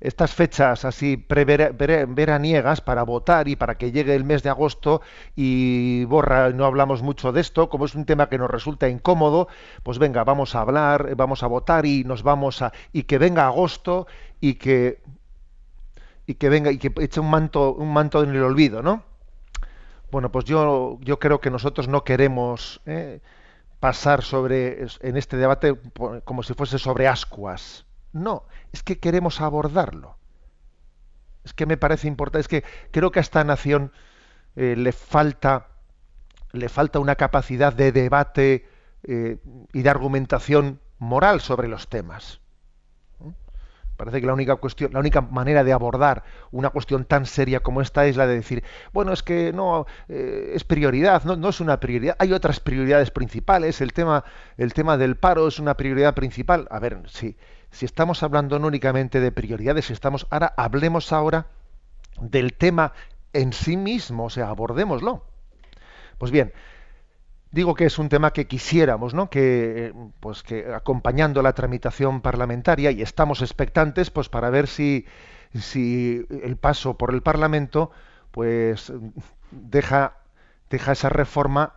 [0.00, 5.00] estas fechas así preveraniegas para votar y para que llegue el mes de agosto
[5.34, 9.48] y borra, no hablamos mucho de esto, como es un tema que nos resulta incómodo,
[9.82, 13.46] pues venga, vamos a hablar, vamos a votar y nos vamos a y que venga
[13.46, 14.06] agosto
[14.40, 15.00] y que
[16.26, 19.02] y que venga y que eche un manto un manto en el olvido, ¿no?
[20.10, 23.20] Bueno, pues yo yo creo que nosotros no queremos ¿eh?
[23.80, 25.74] pasar sobre en este debate
[26.24, 30.16] como si fuese sobre ascuas no, es que queremos abordarlo.
[31.44, 33.92] Es que me parece importante, es que creo que a esta nación
[34.56, 35.68] eh, le falta
[36.52, 38.68] le falta una capacidad de debate
[39.02, 39.38] eh,
[39.72, 42.40] y de argumentación moral sobre los temas.
[43.96, 47.80] Parece que la única cuestión, la única manera de abordar una cuestión tan seria como
[47.80, 51.80] esta es la de decir, bueno, es que no eh, es prioridad, no, es una
[51.80, 52.14] prioridad.
[52.18, 53.80] Hay otras prioridades principales.
[53.80, 54.24] El tema,
[54.58, 56.68] el tema del paro es una prioridad principal.
[56.70, 57.38] A ver, si,
[57.70, 61.46] si estamos hablando no únicamente de prioridades, estamos ahora hablemos ahora
[62.20, 62.92] del tema
[63.32, 65.24] en sí mismo, o sea, abordémoslo.
[66.18, 66.52] Pues bien,
[67.50, 69.28] digo que es un tema que quisiéramos, ¿no?
[69.30, 75.06] Que, pues que acompañando la tramitación parlamentaria y estamos expectantes, pues para ver si,
[75.54, 77.90] si el paso por el Parlamento,
[78.30, 78.92] pues
[79.50, 80.18] deja,
[80.70, 81.74] deja esa reforma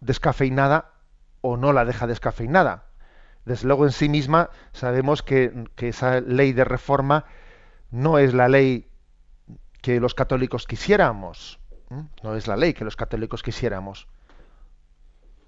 [0.00, 0.92] descafeinada
[1.40, 2.85] o no la deja descafeinada.
[3.46, 7.24] Desde luego en sí misma sabemos que, esa ley de reforma
[7.90, 8.90] no es la ley
[9.80, 11.58] que los católicos quisiéramos.
[12.22, 14.08] No es la ley que los católicos quisiéramos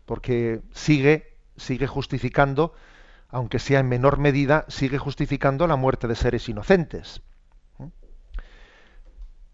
[0.09, 2.73] porque sigue, sigue justificando,
[3.29, 7.21] aunque sea en menor medida, sigue justificando la muerte de seres inocentes.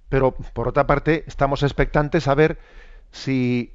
[0.08, 2.60] Pero, por otra parte, estamos expectantes a ver
[3.10, 3.74] si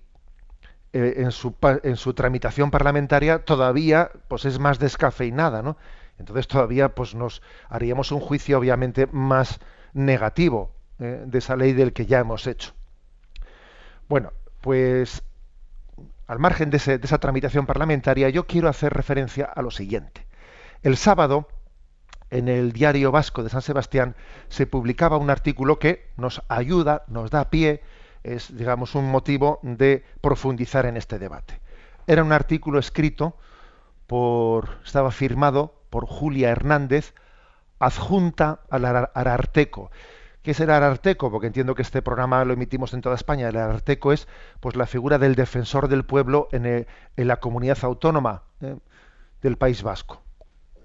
[0.94, 5.78] eh, en, su, en, su, tramitación parlamentaria todavía pues, es más descafeinada, ¿no?
[6.18, 9.60] Entonces todavía pues, nos haríamos un juicio obviamente más
[9.94, 12.74] negativo eh, de esa ley del que ya hemos hecho.
[14.08, 15.24] Bueno, pues
[16.28, 20.28] al margen de, esa tramitación parlamentaria, yo quiero hacer referencia a lo siguiente.
[20.84, 21.48] El sábado,
[22.30, 24.16] en el diario vasco de San Sebastián,
[24.48, 27.82] se publicaba un artículo que nos ayuda, nos da pie,
[28.36, 31.60] es, digamos, un motivo de profundizar en este debate.
[32.08, 33.36] Era un artículo escrito
[34.08, 37.14] por, estaba firmado por Julia Hernández,
[37.80, 39.92] adjunta al Ararteco.
[40.42, 41.32] ¿Qué es el Ararteco?
[41.32, 43.50] Porque entiendo que este programa lo emitimos en toda España.
[43.50, 44.28] El Ararteco es
[44.60, 48.78] pues la figura del defensor del pueblo en, eh, la comunidad autónoma eh,
[49.42, 50.22] del País Vasco.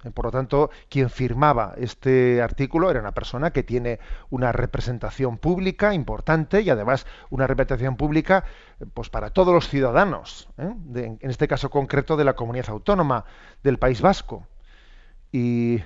[0.04, 3.98] Eh, por lo tanto, quien firmaba este artículo era una persona que tiene
[4.30, 8.44] una representación pública importante y además una representación pública
[8.92, 13.24] pues para todos los ciudadanos, en este caso concreto de la comunidad autónoma
[13.62, 14.46] del País Vasco.
[15.32, 15.82] Y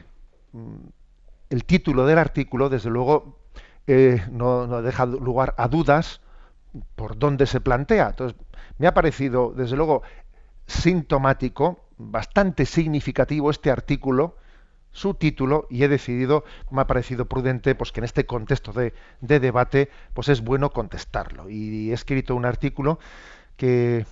[0.53, 0.89] mm,
[1.51, 3.39] el título del artículo, desde luego,
[3.87, 6.21] eh, no, deja lugar a dudas
[6.97, 8.09] por dónde se plantea.
[8.11, 8.39] Entonces,
[8.79, 10.03] me ha parecido, desde luego,
[10.69, 14.37] sintomático, bastante significativo este artículo,
[14.93, 18.93] su título, y he decidido, me ha parecido prudente, pues que en este contexto de,
[19.21, 21.49] debate, pues es bueno contestarlo.
[21.49, 22.99] Y he escrito un artículo
[23.57, 24.07] que,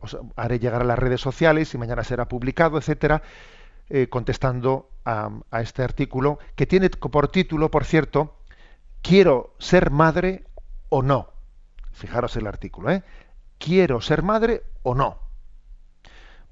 [0.00, 3.22] os haré llegar a las redes sociales y mañana será publicado, etcétera,
[3.90, 8.34] eh, contestando a, a este artículo, que tiene por título, por cierto,
[9.02, 10.46] quiero ser madre
[10.88, 11.28] o no.
[11.92, 13.02] Fijaros el artículo, ¿eh?
[13.58, 15.31] Quiero ser madre o no.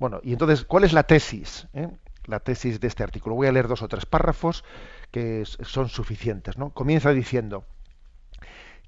[0.01, 1.69] Bueno, y entonces, ¿cuál es la tesis?
[1.75, 1.89] Eh?
[2.25, 3.35] La tesis de este artículo.
[3.37, 4.65] Voy a leer dos o tres párrafos
[5.11, 6.57] que son suficientes.
[6.57, 6.71] ¿no?
[6.71, 7.67] Comienza diciendo,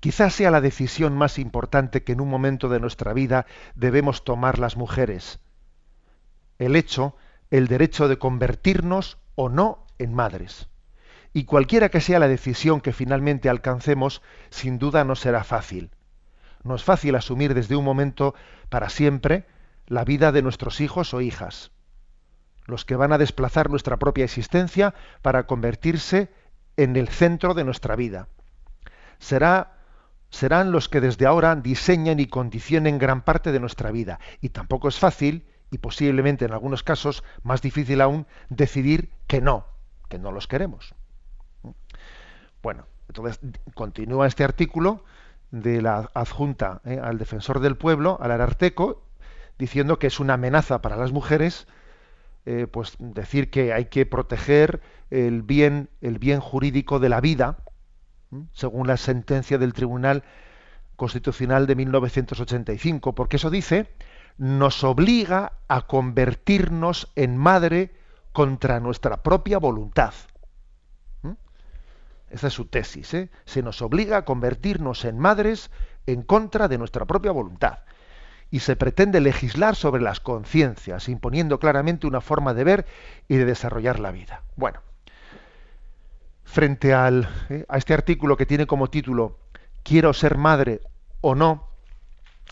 [0.01, 3.45] quizás sea la decisión más importante que en un momento de nuestra vida
[3.75, 5.39] debemos tomar las mujeres.
[6.59, 7.15] El hecho,
[7.51, 10.71] el derecho de convertirnos o no en madres.
[11.35, 15.91] Y cualquiera que sea la decisión que finalmente alcancemos, sin duda no será fácil.
[16.63, 18.35] No es fácil asumir desde un momento
[18.71, 19.45] para siempre
[19.87, 21.73] la vida de nuestros hijos o hijas
[22.67, 26.31] los que van a desplazar nuestra propia existencia para convertirse
[26.77, 28.29] en el centro de nuestra vida.
[29.19, 29.79] Será,
[30.31, 34.21] serán los que desde ahora diseñen y condicionen gran parte de nuestra vida.
[34.41, 39.67] Y tampoco es fácil, y posiblemente en algunos casos más difícil aún, decidir que no,
[40.09, 40.95] que no los queremos.
[42.63, 43.41] Bueno, entonces
[43.75, 45.05] continúa este artículo
[45.51, 49.03] de la adjunta eh, al defensor del pueblo, al Ararteco,
[49.59, 51.67] diciendo que es una amenaza para las mujeres
[52.45, 57.59] eh, pues decir que hay que proteger el bien, el bien jurídico de la vida,
[58.53, 60.25] según la sentencia del Tribunal
[60.97, 63.93] Constitucional de 1985, porque eso dice,
[64.39, 67.93] nos obliga a convertirnos en madre
[68.33, 70.13] contra nuestra propia voluntad.
[72.29, 73.13] Esa es su tesis.
[73.15, 73.31] ¿eh?
[73.45, 75.71] Se nos obliga a convertirnos en madres
[76.07, 77.81] en contra de nuestra propia voluntad
[78.53, 82.87] y se pretende legislar sobre las conciencias, imponiendo claramente una forma de ver
[83.27, 84.43] y de desarrollar la vida.
[84.57, 84.83] Bueno,
[86.45, 89.39] frente al, eh, a este artículo que tiene como título
[89.83, 90.83] ¿Quiero ser madre
[91.23, 91.67] o no?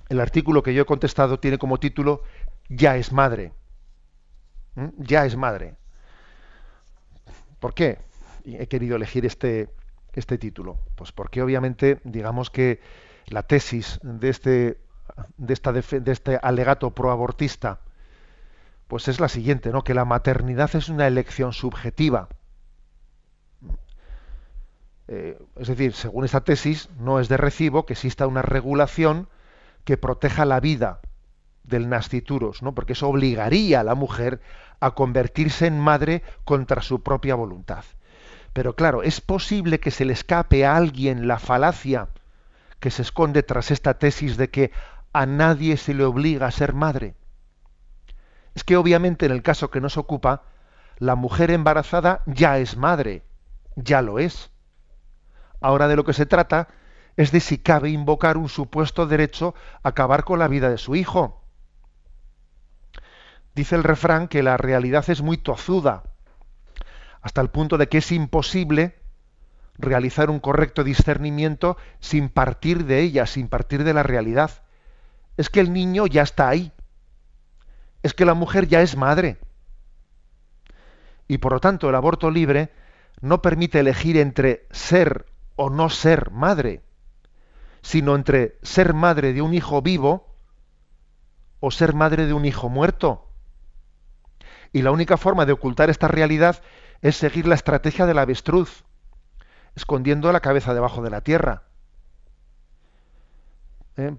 [0.09, 2.23] El artículo que yo he contestado tiene como título
[2.71, 3.53] Ya es madre.
[4.77, 4.89] ¿Mm?
[4.97, 5.75] Ya es madre.
[7.61, 7.99] ¿Por qué
[8.47, 9.69] he querido elegir este,
[10.15, 10.79] este título?
[10.97, 12.81] Pues porque obviamente, digamos que
[13.27, 14.90] la tesis de este
[15.37, 17.81] de, esta, de este alegato proabortista,
[18.89, 19.85] pues es la siguiente, ¿no?
[19.85, 22.29] Que la maternidad es una elección subjetiva.
[25.07, 29.29] Eh, es decir, según esta tesis, no es de recibo que exista una regulación
[29.85, 31.01] que proteja la vida
[31.65, 32.75] del nasciturus, ¿no?
[32.75, 34.41] Porque eso obligaría a la mujer
[34.81, 37.85] a convertirse en madre contra su propia voluntad.
[38.53, 42.09] Pero claro, es posible que se le escape a alguien la falacia
[42.81, 44.73] que se esconde tras esta tesis de que
[45.13, 47.15] a nadie se le obliga a ser madre.
[48.55, 50.43] Es que obviamente en el caso que nos ocupa,
[50.99, 53.23] la mujer embarazada ya es madre,
[53.77, 54.51] ya lo es.
[55.61, 56.69] Ahora de lo que se trata
[57.17, 60.97] es de si cabe invocar un supuesto derecho a acabar con la vida de su
[60.97, 61.45] hijo.
[63.55, 66.05] Dice el refrán que la realidad es muy tozuda,
[67.21, 68.97] hasta el punto de que es imposible
[69.77, 74.63] realizar un correcto discernimiento sin partir de ella, sin partir de la realidad
[75.37, 76.73] es que el niño ya está ahí.
[78.03, 79.39] Es que la mujer ya es madre.
[81.29, 82.71] Y por lo tanto el aborto libre
[83.21, 86.83] no permite elegir entre ser o no ser madre,
[87.83, 90.35] sino entre ser madre de un hijo vivo
[91.61, 93.29] o ser madre de un hijo muerto.
[94.73, 96.63] Y la única forma de ocultar esta realidad
[97.03, 98.85] es seguir la estrategia del avestruz,
[99.75, 101.65] escondiendo la cabeza debajo de la tierra.
[103.97, 104.17] ¿Eh?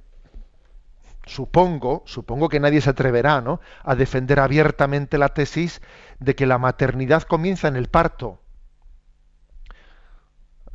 [1.32, 3.62] Supongo, supongo que nadie se atreverá ¿no?
[3.84, 5.82] a defender abiertamente la tesis
[6.20, 8.40] de que la maternidad comienza en el parto.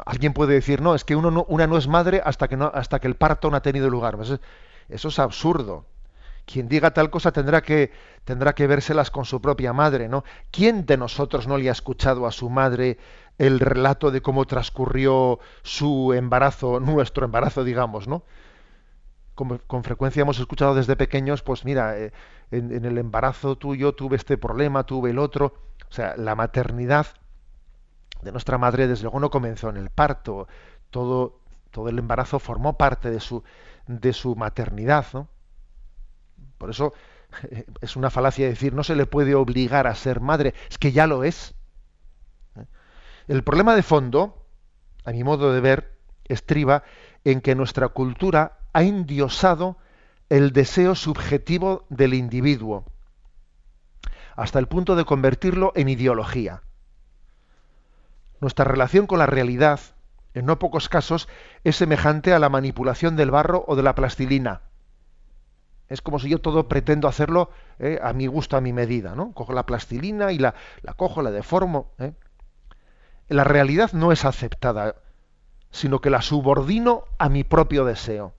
[0.05, 2.71] Alguien puede decir, no, es que uno no, una no es madre hasta que, no,
[2.75, 4.17] hasta que el parto no ha tenido lugar.
[4.17, 4.41] Pues
[4.89, 5.87] eso es absurdo.
[6.47, 7.93] Quien diga tal cosa tendrá que,
[8.25, 10.25] tendrá que vérselas con su propia madre, ¿no?
[10.51, 12.99] ¿Quién de nosotros no le ha escuchado a su madre
[13.37, 18.23] el relato de cómo transcurrió su embarazo, nuestro embarazo, digamos, ¿no?
[19.37, 22.13] Con frecuencia hemos escuchado desde pequeños, pues mira, eh,
[22.51, 25.55] en, el embarazo tuyo tuve este problema, tuve el otro.
[25.89, 27.07] O sea, la maternidad
[28.23, 30.49] de nuestra madre desde luego no comenzó en el parto.
[30.91, 33.43] Todo, todo el embarazo formó parte de su,
[33.87, 35.07] de su maternidad.
[35.13, 35.29] ¿no?
[36.59, 36.95] Por eso
[37.81, 41.07] es una falacia decir no se le puede obligar a ser madre, es que ya
[41.07, 41.55] lo es.
[42.57, 42.65] ¿eh?
[43.29, 44.47] El problema de fondo,
[45.05, 46.83] a mi modo de ver, estriba
[47.25, 49.79] en que nuestra cultura ha endiosado
[50.29, 52.85] el deseo subjetivo del individuo,
[54.35, 56.61] hasta el punto de convertirlo en ideología.
[58.39, 59.81] Nuestra relación con la realidad,
[60.35, 61.27] en no pocos casos,
[61.65, 64.61] es semejante a la manipulación del barro o de la plastilina.
[65.89, 67.49] Es como si yo todo pretendo hacerlo
[67.79, 69.33] eh, a mi gusto, a mi medida, ¿no?
[69.33, 70.55] Cojo la plastilina y la,
[70.97, 71.95] cojo, la deformo.
[71.99, 72.13] ¿eh?
[73.29, 74.97] La realidad no es aceptada
[75.71, 78.35] sino que la subordino a mi propio deseo.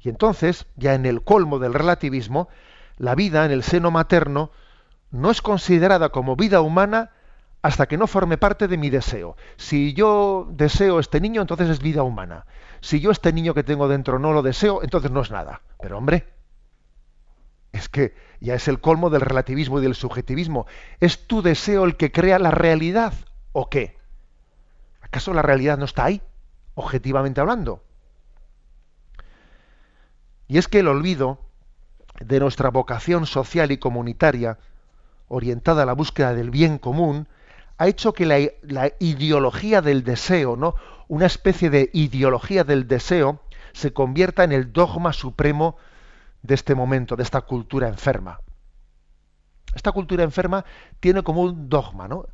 [0.00, 2.48] Y entonces, ya en el colmo del relativismo,
[2.96, 4.50] la vida en el seno materno
[5.10, 7.10] no es considerada como vida humana
[7.62, 9.36] hasta que no forme parte de mi deseo.
[9.56, 12.46] Si yo deseo este niño, entonces es vida humana.
[12.80, 15.62] Si yo este niño que tengo dentro no lo deseo, entonces no es nada.
[15.80, 16.28] Pero hombre,
[17.72, 20.66] es que ya es el colmo del relativismo y del subjetivismo.
[21.00, 23.12] ¿Es tu deseo el que crea la realidad
[23.52, 23.98] o qué?
[25.00, 26.22] ¿Acaso la realidad no está ahí,
[26.74, 27.82] objetivamente hablando?
[30.48, 31.38] Y es que el olvido
[32.20, 34.58] de nuestra vocación social y comunitaria,
[35.28, 37.28] orientada a la búsqueda del bien común,
[37.76, 40.74] ha hecho que la, ideología del deseo, ¿no?
[41.06, 43.40] una especie de ideología del deseo,
[43.72, 45.76] se convierta en el dogma supremo
[46.42, 48.40] de este momento, de esta cultura enferma.
[49.74, 50.64] Esta cultura enferma
[50.98, 52.26] tiene como un dogma, ¿no?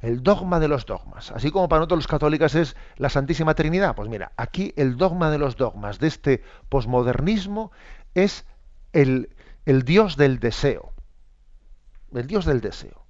[0.00, 1.30] El dogma de los dogmas.
[1.32, 3.94] Así como para nosotros los católicos es la Santísima Trinidad.
[3.94, 7.72] Pues mira, aquí el dogma de los dogmas de este posmodernismo
[8.14, 8.44] es
[8.92, 9.34] el,
[9.64, 10.92] el Dios del deseo.
[12.12, 13.06] El Dios del deseo.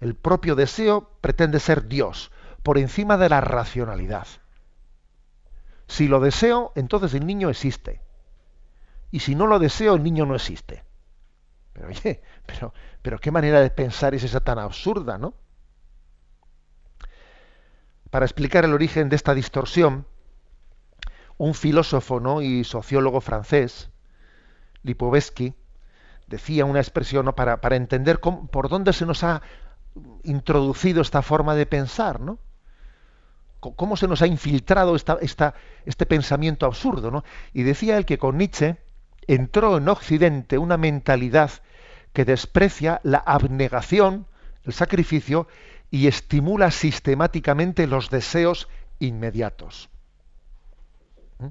[0.00, 2.30] El propio deseo pretende ser Dios,
[2.62, 4.26] por encima de la racionalidad.
[5.86, 8.02] Si lo deseo, entonces el niño existe.
[9.10, 10.84] Y si no lo deseo, el niño no existe.
[11.72, 15.34] Pero oye, pero, pero qué manera de pensar es esa tan absurda, ¿no?
[18.14, 20.06] Para explicar el origen de esta distorsión,
[21.36, 22.42] un filósofo ¿no?
[22.42, 23.90] y sociólogo francés,
[24.84, 25.52] Lipovetsky,
[26.28, 29.42] decía una expresión para, para, entender por dónde se nos ha
[30.22, 32.38] introducido esta forma de pensar, ¿no?
[33.58, 35.18] Cómo se nos ha infiltrado esta,
[35.84, 37.24] este pensamiento absurdo, ¿no?
[37.52, 38.76] Y decía él que con Nietzsche
[39.26, 41.50] entró en Occidente una mentalidad
[42.12, 44.28] que desprecia la abnegación,
[44.62, 45.48] el sacrificio,
[45.94, 48.68] y estimula sistemáticamente los deseos
[48.98, 49.88] inmediatos.
[51.38, 51.50] ¿Mm?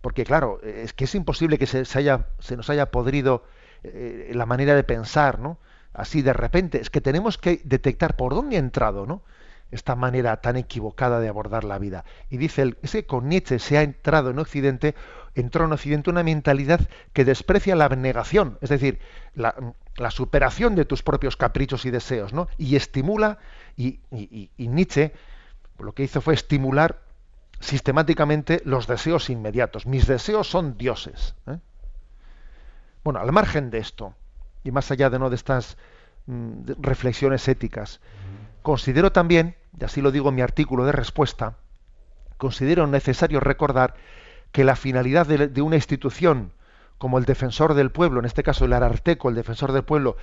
[0.00, 3.42] Porque claro, es que es imposible que se, nos haya podrido
[3.82, 5.40] eh, la manera de pensar.
[5.92, 9.22] Así de repente, es que tenemos que detectar por dónde ha entrado, ¿no?
[9.72, 12.04] esta manera tan equivocada de abordar la vida.
[12.30, 14.94] Y dice él, ese con Nietzsche se ha entrado en Occidente,
[15.34, 16.80] entró en Occidente una mentalidad
[17.12, 19.00] que desprecia la abnegación, es decir,
[19.34, 19.54] la,
[20.10, 22.48] superación de tus propios caprichos y deseos, ¿no?
[22.58, 23.38] Y estimula,
[23.76, 24.00] y,
[24.58, 25.12] Nietzsche
[25.78, 27.00] lo que hizo fue estimular
[27.60, 29.86] sistemáticamente los deseos inmediatos.
[29.86, 31.34] Mis deseos son dioses.
[31.46, 31.58] ¿eh?
[33.02, 34.14] Bueno, al margen de esto,
[34.62, 35.76] y más allá de no de estas
[36.26, 38.00] mm, reflexiones éticas,
[38.62, 41.56] considero también y así lo digo en mi artículo de respuesta,
[42.36, 43.94] considero necesario recordar
[44.54, 46.52] que la finalidad de, una institución
[46.96, 50.16] como el defensor del pueblo, en este caso el Ararteco, el defensor del pueblo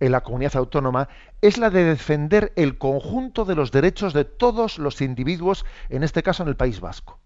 [0.00, 1.10] en la comunidad autónoma,
[1.42, 6.22] es la de defender el conjunto de los derechos de todos los individuos, en este
[6.22, 7.18] caso en el País Vasco,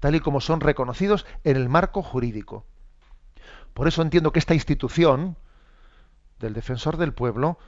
[0.00, 2.64] tal y como son reconocidos en el marco jurídico.
[3.74, 5.36] Por eso entiendo que esta institución
[6.38, 7.58] del defensor del pueblo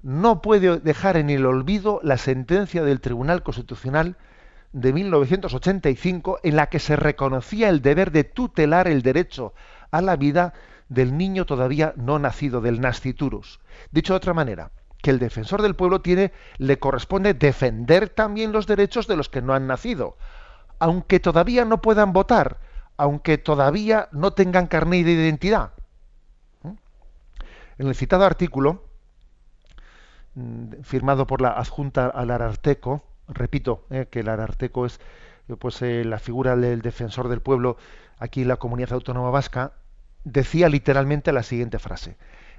[0.00, 4.16] no puede dejar en el olvido la sentencia del Tribunal Constitucional
[4.74, 9.54] de 1985 en la que se reconocía el deber de tutelar el derecho
[9.90, 10.52] a la vida
[10.88, 13.60] del niño todavía no nacido, del nasciturus.
[13.90, 14.70] Dicho de otra manera,
[15.02, 19.40] que el defensor del pueblo tiene, le corresponde defender también los derechos de los que
[19.40, 20.18] no han nacido,
[20.78, 22.58] aunque todavía no puedan votar,
[22.96, 25.70] aunque todavía no tengan carnet de identidad.
[26.62, 26.72] ¿Mm?
[27.78, 28.82] En el citado artículo,
[30.34, 35.00] Mm, firmado por la adjunta al Ararteco, repito eh, que el Ararteco es
[35.48, 37.76] eh, pues eh, la figura del defensor del pueblo
[38.18, 39.72] aquí en la comunidad autónoma vasca,
[40.24, 42.16] decía literalmente la siguiente frase: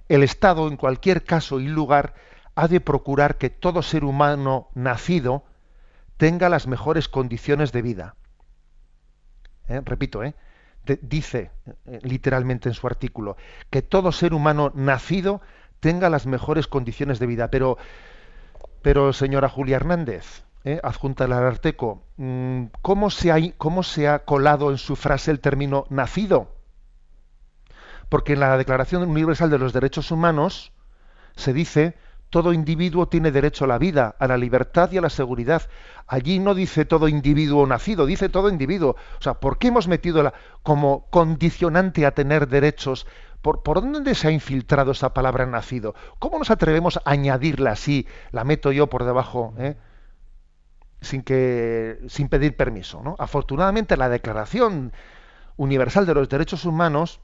[0.09, 2.13] el Estado en cualquier caso y lugar
[2.55, 5.43] ha de procurar que todo ser humano nacido
[6.17, 8.15] tenga las mejores condiciones de vida.
[9.67, 10.21] repito,
[11.01, 11.51] dice
[12.03, 13.35] literalmente en su artículo
[13.69, 15.41] que todo ser humano nacido
[15.79, 17.51] tenga las mejores condiciones de vida.
[17.51, 17.77] Pero,
[18.81, 20.79] pero señora Julia Hernández, ¿eh?
[20.83, 25.39] adjunta al Arteco, mm, ¿cómo se, ha, ¿cómo se ha colado en su frase el
[25.39, 26.49] término nacido?
[28.09, 30.73] Porque en la Declaración Universal de los Derechos Humanos
[31.35, 31.95] se dice
[32.29, 35.61] todo individuo tiene derecho a la vida, a la libertad y a la seguridad.
[36.07, 38.97] Allí no dice todo individuo nacido, dice todo individuo.
[39.19, 43.07] O sea, ¿por qué hemos metido la, como condicionante a tener derechos
[43.41, 45.93] ¿Por, dónde se ha infiltrado esa palabra nacido?
[46.17, 48.07] ¿Cómo nos atrevemos a añadirla así?
[48.31, 49.75] La meto yo por debajo, ¿eh?
[51.05, 53.01] Sin, que, sin pedir permiso.
[53.01, 53.15] ¿no?
[53.19, 54.91] Afortunadamente la Declaración
[55.57, 57.21] Universal de los Derechos Humanos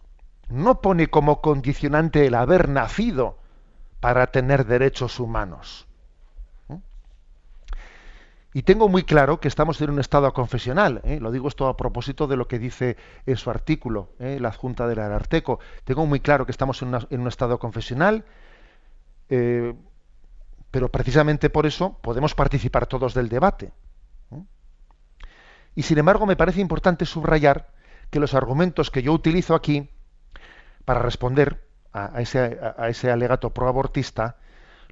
[0.49, 3.37] no pone como condicionante el haber nacido
[3.99, 5.87] para tener derechos humanos.
[8.53, 10.99] Y tengo muy claro que estamos en un estado confesional.
[11.05, 11.19] ¿eh?
[11.21, 14.39] Lo digo esto a propósito de lo que dice en su artículo, ¿eh?
[14.41, 15.59] la Junta del Ararteco.
[15.85, 18.25] Tengo muy claro que estamos en, un estado confesional,
[19.29, 19.73] eh,
[20.71, 23.71] pero precisamente por eso podemos participar todos del debate.
[25.75, 27.69] Y sin embargo me parece importante subrayar
[28.09, 29.89] que los argumentos que yo utilizo aquí
[30.83, 34.37] para responder a, ese, alegato proabortista,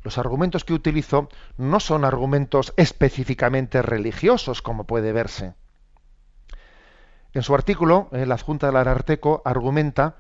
[0.04, 5.54] los argumentos que utilizo no son argumentos específicamente religiosos, como puede verse.
[7.34, 10.16] En su artículo, la Junta del Ararteco argumenta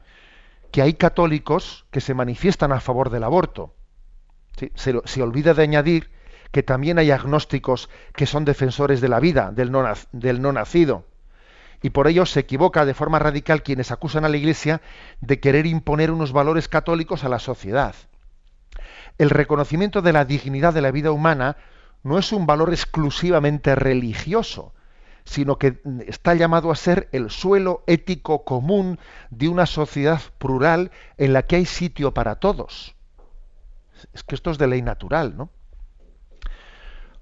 [0.71, 3.73] que hay católicos que se manifiestan a favor del aborto.
[4.75, 6.11] Se, olvida de añadir
[6.51, 11.05] que también hay agnósticos que son defensores de la vida, del no, del no nacido.
[11.81, 14.81] Y por ello se equivoca de forma radical quienes acusan a la Iglesia
[15.21, 17.95] de querer imponer unos valores católicos a la sociedad
[19.19, 21.57] el reconocimiento de la dignidad de la vida humana
[22.03, 24.73] no es un valor exclusivamente religioso,
[25.25, 28.97] sino que está llamado a ser el suelo ético común
[29.29, 32.95] de una sociedad plural en la que hay sitio para todos.
[34.13, 35.49] Es que esto es de ley natural, ¿no?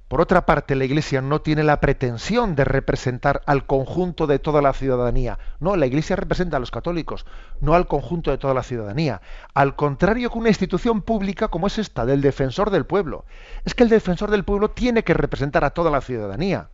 [0.08, 4.62] Por otra parte, la Iglesia no tiene la pretensión de representar al conjunto de toda
[4.62, 5.38] la ciudadanía.
[5.60, 7.26] No, la Iglesia representa a los católicos,
[7.60, 9.22] no al conjunto de toda la ciudadanía.
[9.54, 13.26] Al contrario que una institución pública como es esta, del defensor del pueblo.
[13.66, 16.70] Es que el defensor del pueblo tiene que representar a toda la ciudadanía.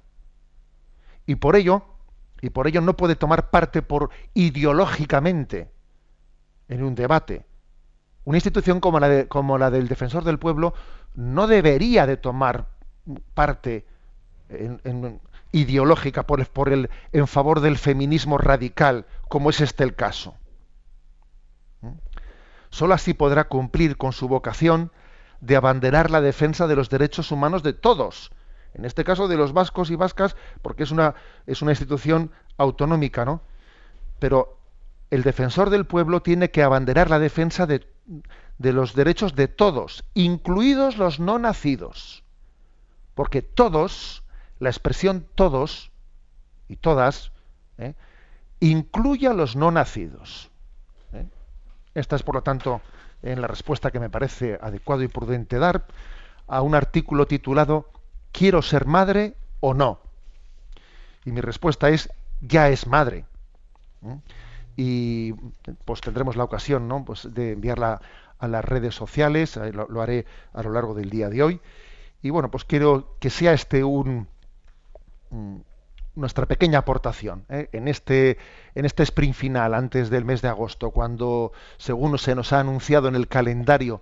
[1.26, 1.86] Y por ello,
[2.40, 5.72] y por ello no puede tomar parte por ideológicamente
[6.68, 7.48] en un debate.
[8.26, 10.74] Una institución como la, como la del defensor del pueblo
[11.14, 12.68] no debería de tomar
[13.34, 13.86] parte
[15.52, 20.36] ideológica por, por el, en favor del feminismo radical, como es este el caso.
[21.82, 21.92] ¿Mm?
[22.70, 24.92] Solo así podrá cumplir con su vocación
[25.42, 28.32] de abanderar la defensa de los derechos humanos de todos,
[28.74, 31.14] en este caso de los vascos y vascas, porque es una,
[31.46, 33.42] es una institución autonómica, ¿no?
[34.20, 34.58] Pero
[35.12, 37.86] el defensor del pueblo tiene que abanderar la defensa de,
[38.58, 42.24] de los derechos de todos, incluidos los no nacidos.
[43.16, 44.24] Porque todos,
[44.60, 45.92] la expresión todos
[46.68, 47.32] y todas,
[47.78, 47.94] ¿eh?
[48.60, 50.50] incluye a los no nacidos.
[51.14, 51.26] ¿eh?
[51.94, 52.82] Esta es, por lo tanto,
[53.22, 55.86] en la respuesta que me parece adecuado y prudente dar
[56.48, 57.90] a un artículo titulado
[58.32, 60.00] ¿Quiero ser madre o no?
[61.24, 62.10] Y mi respuesta es
[62.42, 63.26] ya es madre.
[64.04, 64.18] ¿eh?
[64.76, 65.34] Y
[65.86, 67.06] pues tendremos la ocasión ¿no?
[67.06, 68.02] pues, de enviarla
[68.40, 71.62] a las redes sociales, lo haré a lo largo del día de hoy
[72.24, 74.28] y bueno, pues quiero que sea este un,
[76.16, 77.70] nuestra pequeña aportación ¿eh?
[77.74, 78.38] en este
[78.76, 83.10] en este sprint final antes del mes de agosto, cuando según se nos ha anunciado
[83.10, 84.02] en el calendario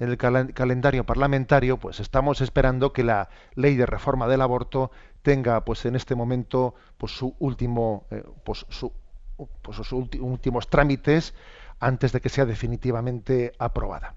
[0.00, 4.90] en el calendario parlamentario, pues estamos esperando que la ley de reforma del aborto
[5.22, 8.90] tenga, pues en este momento, pues su último, eh, pues, su,
[9.36, 11.34] pues sus últimos trámites
[11.80, 14.14] antes de que sea definitivamente aprobada.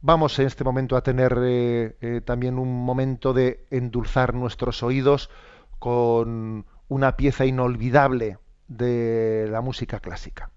[0.00, 5.30] Vamos en este momento a tener eh, eh, también un momento de endulzar nuestros oídos
[5.78, 8.38] con una pieza inolvidable
[8.68, 10.50] de la música clásica.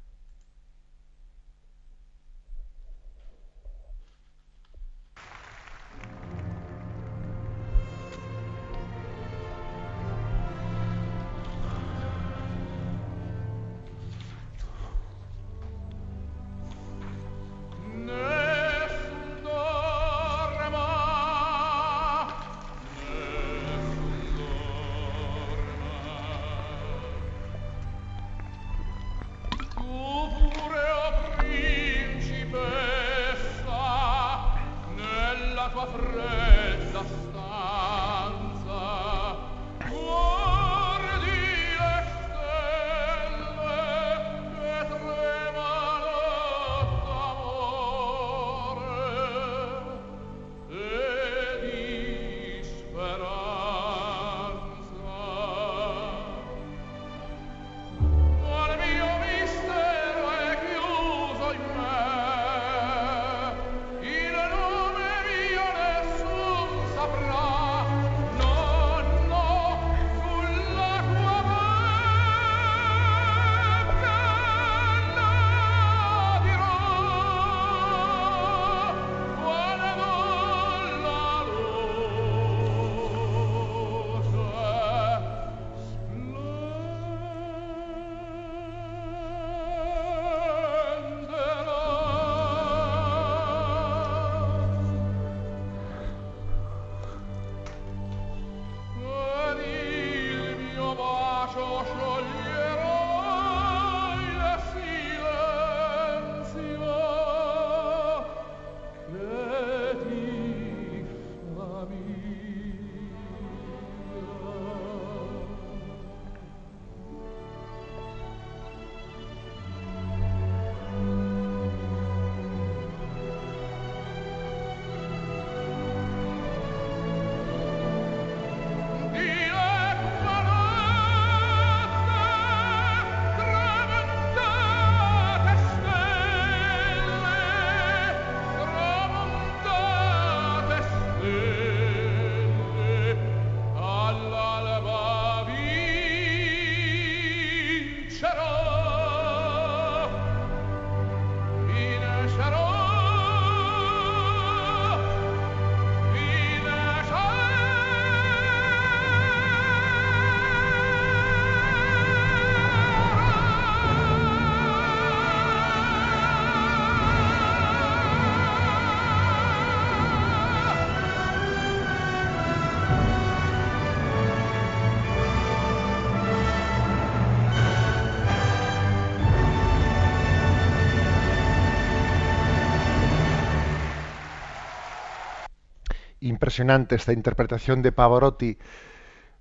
[186.56, 188.58] Impresionante esta interpretación de Pavarotti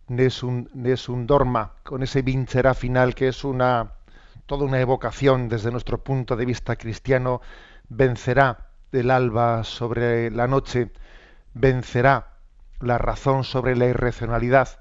[0.09, 3.93] es un Dorma, con ese vincerá final que es una
[4.47, 7.41] toda una evocación desde nuestro punto de vista cristiano,
[7.89, 10.91] vencerá el alba sobre la noche,
[11.55, 12.33] vencerá
[12.81, 14.81] la razón sobre la irracionalidad,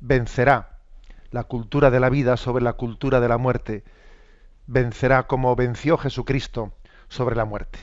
[0.00, 0.80] vencerá
[1.30, 3.84] la cultura de la vida sobre la cultura de la muerte,
[4.66, 6.74] vencerá como venció Jesucristo
[7.08, 7.78] sobre la muerte.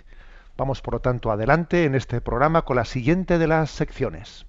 [0.62, 4.46] Vamos, por lo tanto, adelante en este programa con la siguiente de las secciones.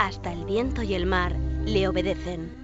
[0.00, 2.63] Hasta el viento y el mar le obedecen.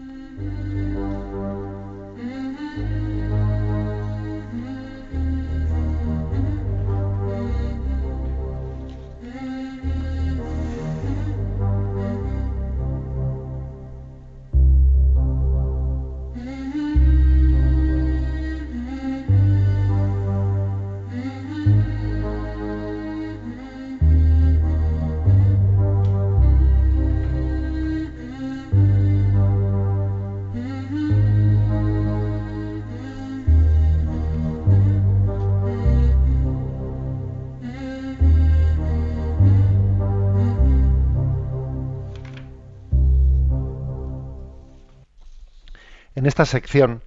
[46.43, 47.03] Esta sección,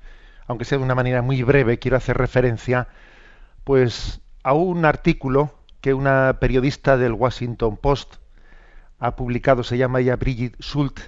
[0.46, 2.88] aunque sea de una manera muy breve, quiero hacer referencia
[3.64, 8.18] pues a un artículo que una periodista del Washington Post
[9.00, 11.00] ha publicado, se llama ella Brigitte Schult,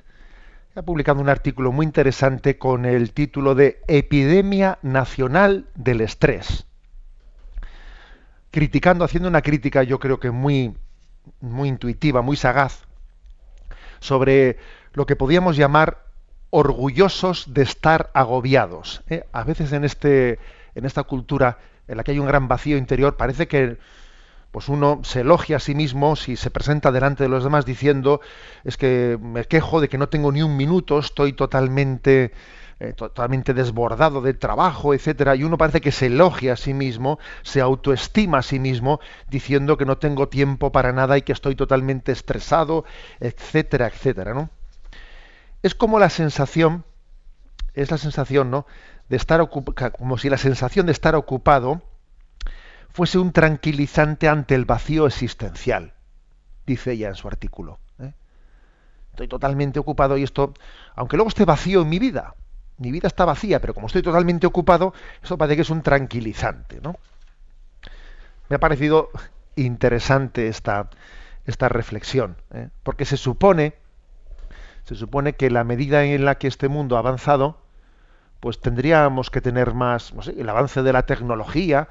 [0.76, 6.66] ha publicado un artículo muy interesante con el título de Epidemia Nacional del Estrés.
[8.50, 10.76] Criticando, haciendo una crítica yo creo que muy,
[11.42, 12.86] muy intuitiva, muy sagaz,
[14.00, 14.58] sobre
[14.94, 16.05] lo que podíamos llamar
[16.56, 19.04] orgullosos de estar agobiados.
[19.10, 19.26] ¿eh?
[19.34, 20.40] A veces en, este,
[20.74, 21.58] en esta cultura
[21.90, 23.78] en la que hay un gran vacío interior, parece que
[24.52, 28.22] pues uno se elogia a sí mismo si se presenta delante de los demás diciendo
[28.64, 32.32] es que me quejo de que no tengo ni un minuto, estoy totalmente
[32.80, 37.20] eh, totalmente desbordado de trabajo, etcétera, y uno parece que se elogia a sí mismo,
[37.42, 41.56] se autoestima a sí mismo diciendo que no tengo tiempo para nada y que estoy
[41.56, 42.86] totalmente estresado,
[43.20, 44.50] etcétera, etcétera, ¿no?
[45.66, 46.86] Es como la sensación,
[47.74, 48.68] es la sensación, ¿no?
[49.10, 51.82] De estar como si la sensación de estar ocupado
[52.92, 55.96] fuese un tranquilizante ante el vacío existencial,
[56.68, 57.80] dice ella en su artículo.
[57.98, 58.14] ¿eh?
[59.10, 60.54] Estoy totalmente ocupado y esto,
[60.94, 62.36] aunque luego esté vacío en mi vida,
[62.78, 64.94] mi vida está vacía, pero como estoy totalmente ocupado,
[65.24, 66.96] eso parece que es un tranquilizante, ¿no?
[68.50, 69.10] Me ha parecido
[69.56, 70.92] interesante esta,
[71.48, 72.70] esta reflexión, ¿eh?
[72.84, 73.84] porque se supone
[74.86, 77.58] se supone que la medida en la que este mundo ha avanzado,
[78.40, 81.88] pues tendríamos que tener más, el avance de la tecnología,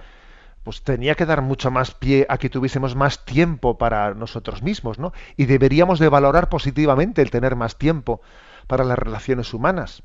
[0.62, 4.98] pues tenía que dar mucho más pie a que tuviésemos más tiempo para nosotros mismos,
[4.98, 5.12] ¿no?
[5.36, 8.22] Y deberíamos de valorar positivamente el tener más tiempo
[8.66, 10.02] para las relaciones humanas,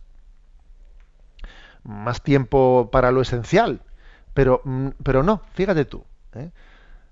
[1.83, 3.81] más tiempo para lo esencial,
[4.33, 6.03] pero, mm, pero no, fíjate tú.
[6.33, 6.49] ¿eh?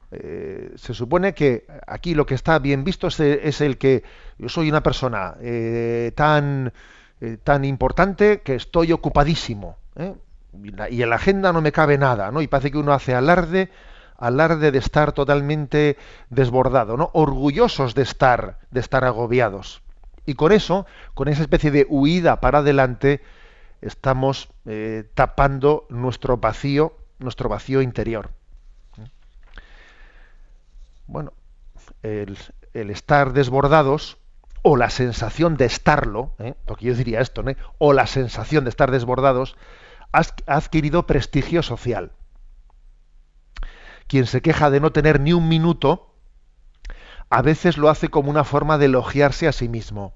[0.09, 4.03] Eh, se supone que aquí lo que está bien visto es, el que
[4.37, 6.71] yo soy una persona eh, tan,
[7.19, 9.75] eh, tan importante que estoy ocupadísimo
[10.89, 12.41] y, en la agenda no me cabe nada ¿no?
[12.41, 13.69] y parece que uno hace alarde
[14.15, 15.97] alarde de estar totalmente
[16.29, 19.81] desbordado no orgullosos de estar de estar agobiados.
[20.25, 20.85] Y con eso
[21.15, 23.21] con esa especie de huida para adelante
[23.81, 24.47] estamos
[25.15, 28.31] tapando nuestro vacío nuestro vacío interior
[31.07, 31.33] bueno,
[32.03, 32.37] el,
[32.73, 34.17] estar desbordados
[34.61, 36.53] o la sensación de estarlo, ¿eh?
[36.65, 37.43] porque yo diría esto,
[37.77, 39.55] o la sensación de estar desbordados,
[40.11, 42.11] ha adquirido prestigio social.
[44.07, 46.13] Quien se queja de no tener ni un minuto,
[47.29, 50.13] a veces lo hace como una forma de elogiarse a sí mismo.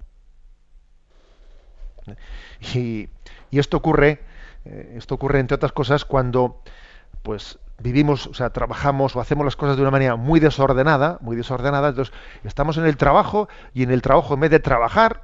[2.73, 3.09] Y,
[3.51, 4.21] esto ocurre,
[4.65, 6.61] eh, esto ocurre entre otras cosas cuando,
[7.21, 11.35] pues, vivimos, o sea, trabajamos o hacemos las cosas de una manera muy desordenada, muy
[11.35, 12.13] desordenada, entonces
[12.43, 15.23] estamos en el trabajo y en el trabajo en vez de trabajar,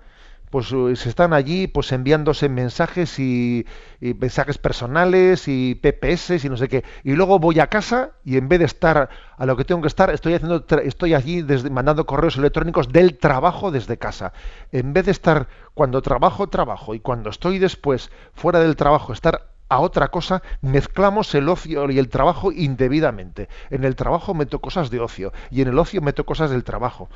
[0.49, 3.65] pues eh, se están allí pues enviándose mensajes y,
[3.99, 6.83] mensajes personales y PPS y no sé qué.
[7.03, 9.87] Y luego voy a casa y en vez de estar a lo que tengo que
[9.87, 14.33] estar, estoy haciendo estoy allí desde, mandando correos electrónicos del trabajo desde casa.
[14.71, 19.56] En vez de estar cuando trabajo, trabajo y cuando estoy después fuera del trabajo, estar
[19.69, 23.49] a otra cosa, mezclamos el ocio y el trabajo indebidamente.
[23.69, 27.09] En el trabajo meto cosas de ocio y en el ocio meto cosas del trabajo.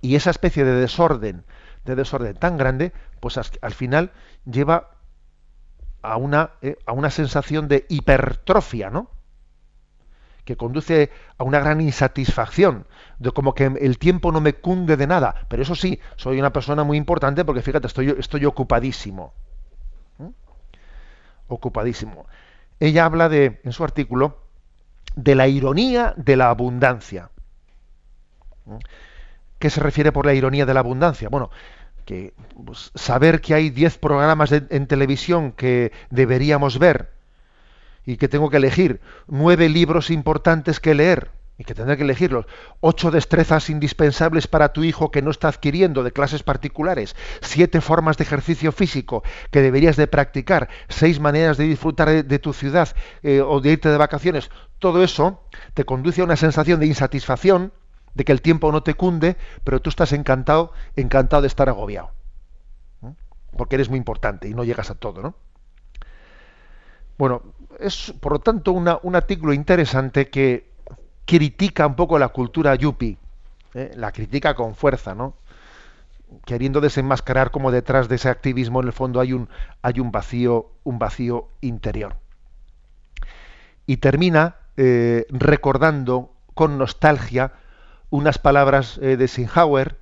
[0.00, 1.44] Y esa especie de desorden,
[1.84, 4.12] de desorden tan grande, pues al final
[4.44, 4.90] lleva
[6.02, 9.10] a una, eh, a una sensación de hipertrofia, ¿no?
[10.44, 12.86] que conduce a una gran insatisfacción,
[13.18, 15.46] de como que el tiempo no me cunde de nada.
[15.48, 19.34] Pero eso sí, soy una persona muy importante porque fíjate, estoy, estoy ocupadísimo.
[21.50, 22.26] Ocupadísimo.
[22.78, 24.38] Ella habla de, en su artículo,
[25.16, 27.30] de la ironía de la abundancia.
[28.64, 28.76] ¿Mm?
[29.58, 31.28] ¿Qué se refiere por la ironía de la abundancia?
[31.28, 31.50] Bueno,
[32.06, 32.32] que
[32.64, 37.10] pues, saber que hay 10 programas en televisión que deberíamos ver
[38.06, 41.30] y que tengo que elegir nueve libros importantes que leer
[41.60, 42.46] y que tendré que elegirlos,
[42.80, 48.16] ocho destrezas indispensables para tu hijo que no está adquiriendo de clases particulares, siete formas
[48.16, 52.88] de ejercicio físico que deberías de practicar, seis maneras de disfrutar de, tu ciudad
[53.22, 55.44] eh, o de irte de vacaciones, todo eso
[55.74, 57.74] te conduce a una sensación de insatisfacción,
[58.14, 62.10] de que el tiempo no te cunde, pero tú estás encantado, encantado de estar agobiado,
[63.58, 65.34] porque eres muy importante y no llegas a todo, ¿no?
[67.18, 67.42] Bueno,
[67.78, 70.69] es por lo tanto un artículo interesante que
[71.30, 73.16] critica un poco la cultura yuppie,
[73.74, 73.92] ¿eh?
[73.94, 75.34] la critica con fuerza, ¿no?
[76.44, 79.48] queriendo desenmascarar como detrás de ese activismo en el fondo hay un,
[80.10, 82.16] vacío, un vacío interior.
[83.86, 87.52] Y termina eh, recordando con nostalgia
[88.10, 90.00] unas palabras eh, de Sinhauer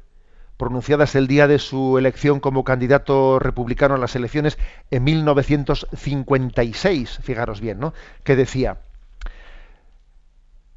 [0.56, 4.56] pronunciadas el día de su elección como candidato republicano a las elecciones
[4.90, 7.92] en 1956, fijaros bien, ¿no?
[8.24, 8.78] Que decía,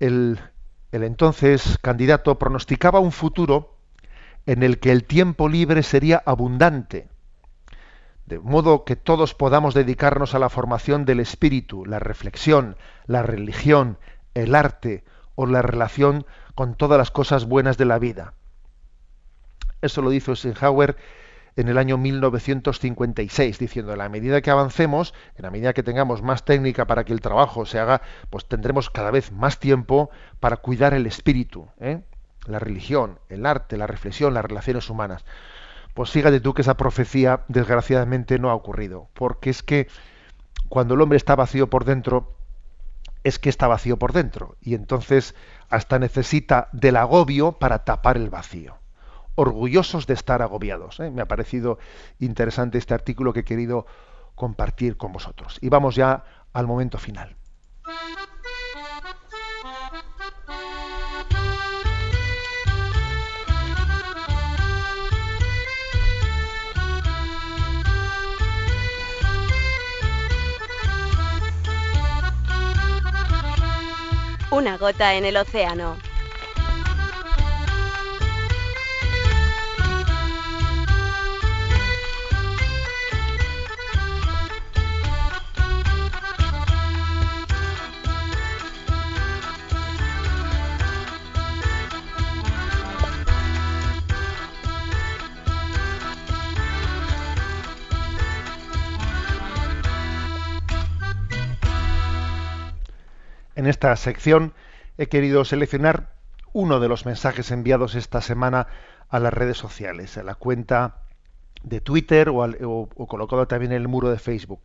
[0.02, 0.40] el,
[0.92, 3.78] entonces candidato pronosticaba un futuro
[4.48, 7.08] en el que el tiempo libre sería abundante,
[8.26, 14.00] de modo que todos podamos dedicarnos a la formación del espíritu, la reflexión, la religión,
[14.34, 15.04] el arte
[15.36, 16.26] o la relación
[16.56, 18.34] con todas las cosas buenas de la vida.
[19.82, 20.98] Eso lo dijo Eisenhower
[21.56, 26.22] en el año 1956, diciendo, en la medida que avancemos, en la medida que tengamos
[26.22, 30.58] más técnica para que el trabajo se haga, pues tendremos cada vez más tiempo para
[30.58, 32.02] cuidar el espíritu, ¿eh?
[32.46, 35.26] la religión, el arte, la reflexión, las relaciones humanas.
[35.94, 39.88] Pues fíjate tú que esa profecía, desgraciadamente, no ha ocurrido, porque es que
[40.70, 42.34] cuando el hombre está vacío por dentro,
[43.24, 45.36] es que está vacío por dentro, y entonces
[45.70, 48.81] hasta necesita del agobio para tapar el vacío
[49.36, 51.00] orgullosos de estar agobiados.
[51.00, 51.12] ¿eh?
[51.12, 51.80] Me ha parecido
[52.20, 53.86] interesante este artículo que he querido
[54.36, 55.58] compartir con vosotros.
[55.62, 56.24] Y vamos ya
[56.54, 57.36] al momento final.
[74.52, 76.11] Una gota en el océano.
[103.62, 104.56] En esta sección
[104.98, 106.16] he querido seleccionar
[106.52, 108.66] uno de los mensajes enviados esta semana
[109.08, 111.04] a las redes sociales, a la cuenta
[111.62, 114.62] de Twitter o, colocado también en el muro de Facebook.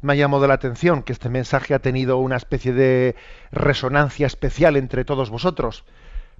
[0.00, 3.16] Me ha llamado la atención que este mensaje ha tenido una especie de
[3.50, 5.84] resonancia especial entre todos vosotros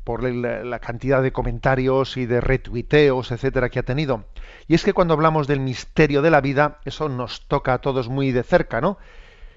[0.04, 4.26] por la, la, cantidad de comentarios y de retuiteos, etcétera, que ha tenido.
[4.68, 8.08] Y es que cuando hablamos del misterio de la vida, eso nos toca a todos
[8.08, 8.96] muy de cerca, ¿no?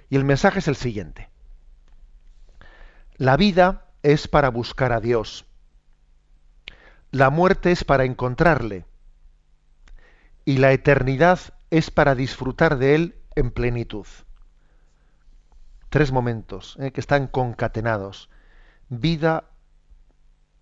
[0.09, 1.28] Y el mensaje es el siguiente.
[3.19, 5.45] La vida es para buscar a Dios.
[7.11, 8.85] La muerte es para encontrarle.
[10.45, 11.37] Y la eternidad
[11.69, 14.05] es para disfrutar de Él en plenitud.
[15.89, 18.29] Tres momentos eh, que están concatenados.
[18.87, 19.49] Vida,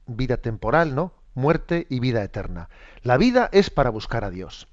[0.07, 1.13] vida temporal, ¿no?
[1.35, 2.69] Muerte y vida eterna.
[3.03, 4.67] La vida es para buscar a Dios.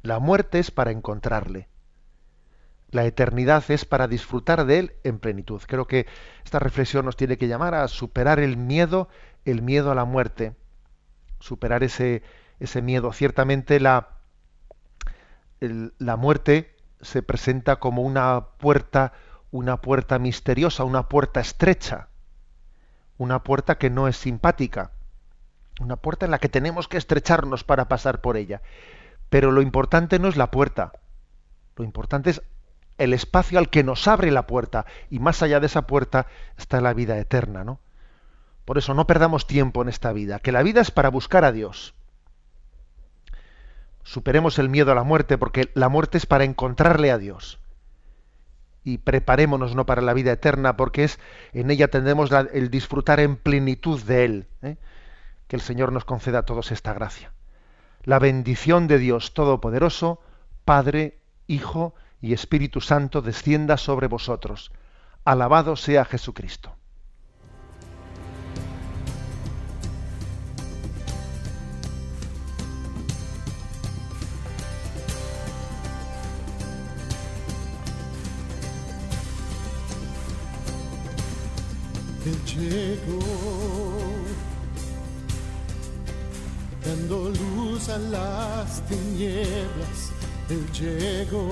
[0.00, 1.66] La muerte es para encontrarle
[2.90, 5.60] la eternidad es para disfrutar de él en plenitud.
[5.66, 6.06] Creo que
[6.44, 9.08] esta reflexión nos tiene que llamar a superar el miedo,
[9.44, 10.54] el miedo a la muerte,
[11.40, 12.22] superar ese,
[12.60, 13.12] ese miedo.
[13.12, 14.08] Ciertamente la,
[15.60, 19.12] la muerte se presenta como una puerta,
[19.50, 22.08] una puerta misteriosa, una puerta estrecha,
[23.18, 24.92] una puerta que no es simpática,
[25.80, 28.62] una puerta en la que tenemos que estrecharnos para pasar por ella.
[29.28, 30.92] Pero lo importante no es la puerta,
[31.76, 32.42] lo importante es
[32.98, 36.26] el espacio al que nos abre la puerta, y más allá de esa puerta
[36.56, 37.80] está la vida eterna, ¿no?
[38.64, 41.52] Por eso no perdamos tiempo en esta vida, que la vida es para buscar a
[41.52, 41.94] Dios.
[44.02, 47.58] Superemos el miedo a la muerte, porque la muerte es para encontrarle a Dios.
[48.84, 51.18] Y preparémonos no para la vida eterna, porque es
[51.52, 54.46] en ella tendremos el disfrutar en plenitud de Él.
[54.62, 54.76] ¿eh?
[55.48, 57.32] Que el Señor nos conceda a todos esta gracia.
[58.04, 60.20] La bendición de Dios Todopoderoso,
[60.64, 61.18] Padre,
[61.48, 64.72] Hijo y Espíritu Santo descienda sobre vosotros.
[65.24, 66.76] Alabado sea Jesucristo.
[86.84, 90.15] Dando luz a las tinieblas
[90.48, 91.50] él llegó,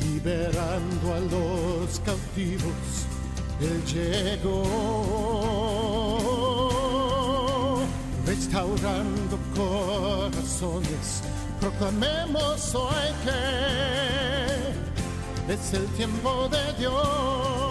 [0.00, 3.06] liberando a los cautivos.
[3.60, 4.64] Él llegó,
[8.26, 11.22] restaurando corazones.
[11.60, 13.40] Proclamemos hoy que
[15.52, 17.63] es el tiempo de Dios.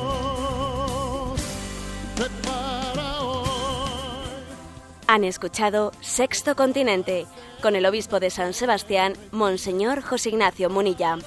[5.08, 7.26] Han escuchado Sexto Continente
[7.62, 11.18] con el obispo de San Sebastián, Monseñor José Ignacio Munilla.